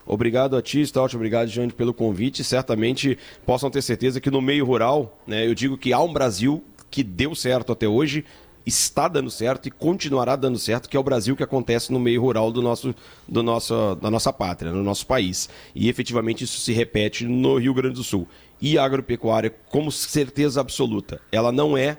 Obrigado 0.06 0.56
a 0.56 0.62
ti, 0.62 0.86
Stout, 0.86 1.16
obrigado, 1.16 1.48
Jane, 1.48 1.72
pelo 1.72 1.92
convite. 1.92 2.44
Certamente 2.44 3.18
possam 3.44 3.68
ter 3.68 3.82
certeza 3.82 4.20
que 4.20 4.30
no 4.30 4.40
meio 4.40 4.64
rural, 4.64 5.18
né, 5.26 5.44
eu 5.44 5.54
digo 5.56 5.76
que 5.76 5.92
há 5.92 6.00
um 6.00 6.12
Brasil 6.12 6.62
que 6.88 7.02
deu 7.02 7.34
certo 7.34 7.72
até 7.72 7.88
hoje, 7.88 8.24
está 8.66 9.06
dando 9.06 9.30
certo 9.30 9.66
e 9.66 9.70
continuará 9.70 10.34
dando 10.34 10.58
certo, 10.58 10.88
que 10.88 10.96
é 10.96 11.00
o 11.00 11.04
Brasil 11.04 11.36
que 11.36 11.42
acontece 11.42 11.92
no 11.92 12.00
meio 12.00 12.20
rural 12.20 12.50
do 12.50 12.60
nosso, 12.60 12.94
do 13.28 13.42
nosso, 13.42 13.94
da 13.94 14.10
nossa 14.10 14.32
pátria, 14.32 14.72
no 14.72 14.82
nosso 14.82 15.06
país. 15.06 15.48
E 15.74 15.88
efetivamente 15.88 16.42
isso 16.42 16.60
se 16.60 16.72
repete 16.72 17.24
no 17.24 17.58
Rio 17.58 17.72
Grande 17.72 17.94
do 17.94 18.04
Sul. 18.04 18.26
E 18.60 18.76
a 18.76 18.84
agropecuária, 18.84 19.54
como 19.70 19.92
certeza 19.92 20.60
absoluta, 20.60 21.20
ela 21.30 21.52
não 21.52 21.76
é 21.76 21.98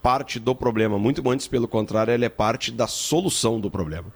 parte 0.00 0.38
do 0.38 0.54
problema, 0.54 0.98
muito 0.98 1.28
antes, 1.30 1.48
pelo 1.48 1.66
contrário, 1.66 2.12
ela 2.12 2.26
é 2.26 2.28
parte 2.28 2.70
da 2.70 2.86
solução 2.86 3.58
do 3.58 3.70
problema. 3.70 4.12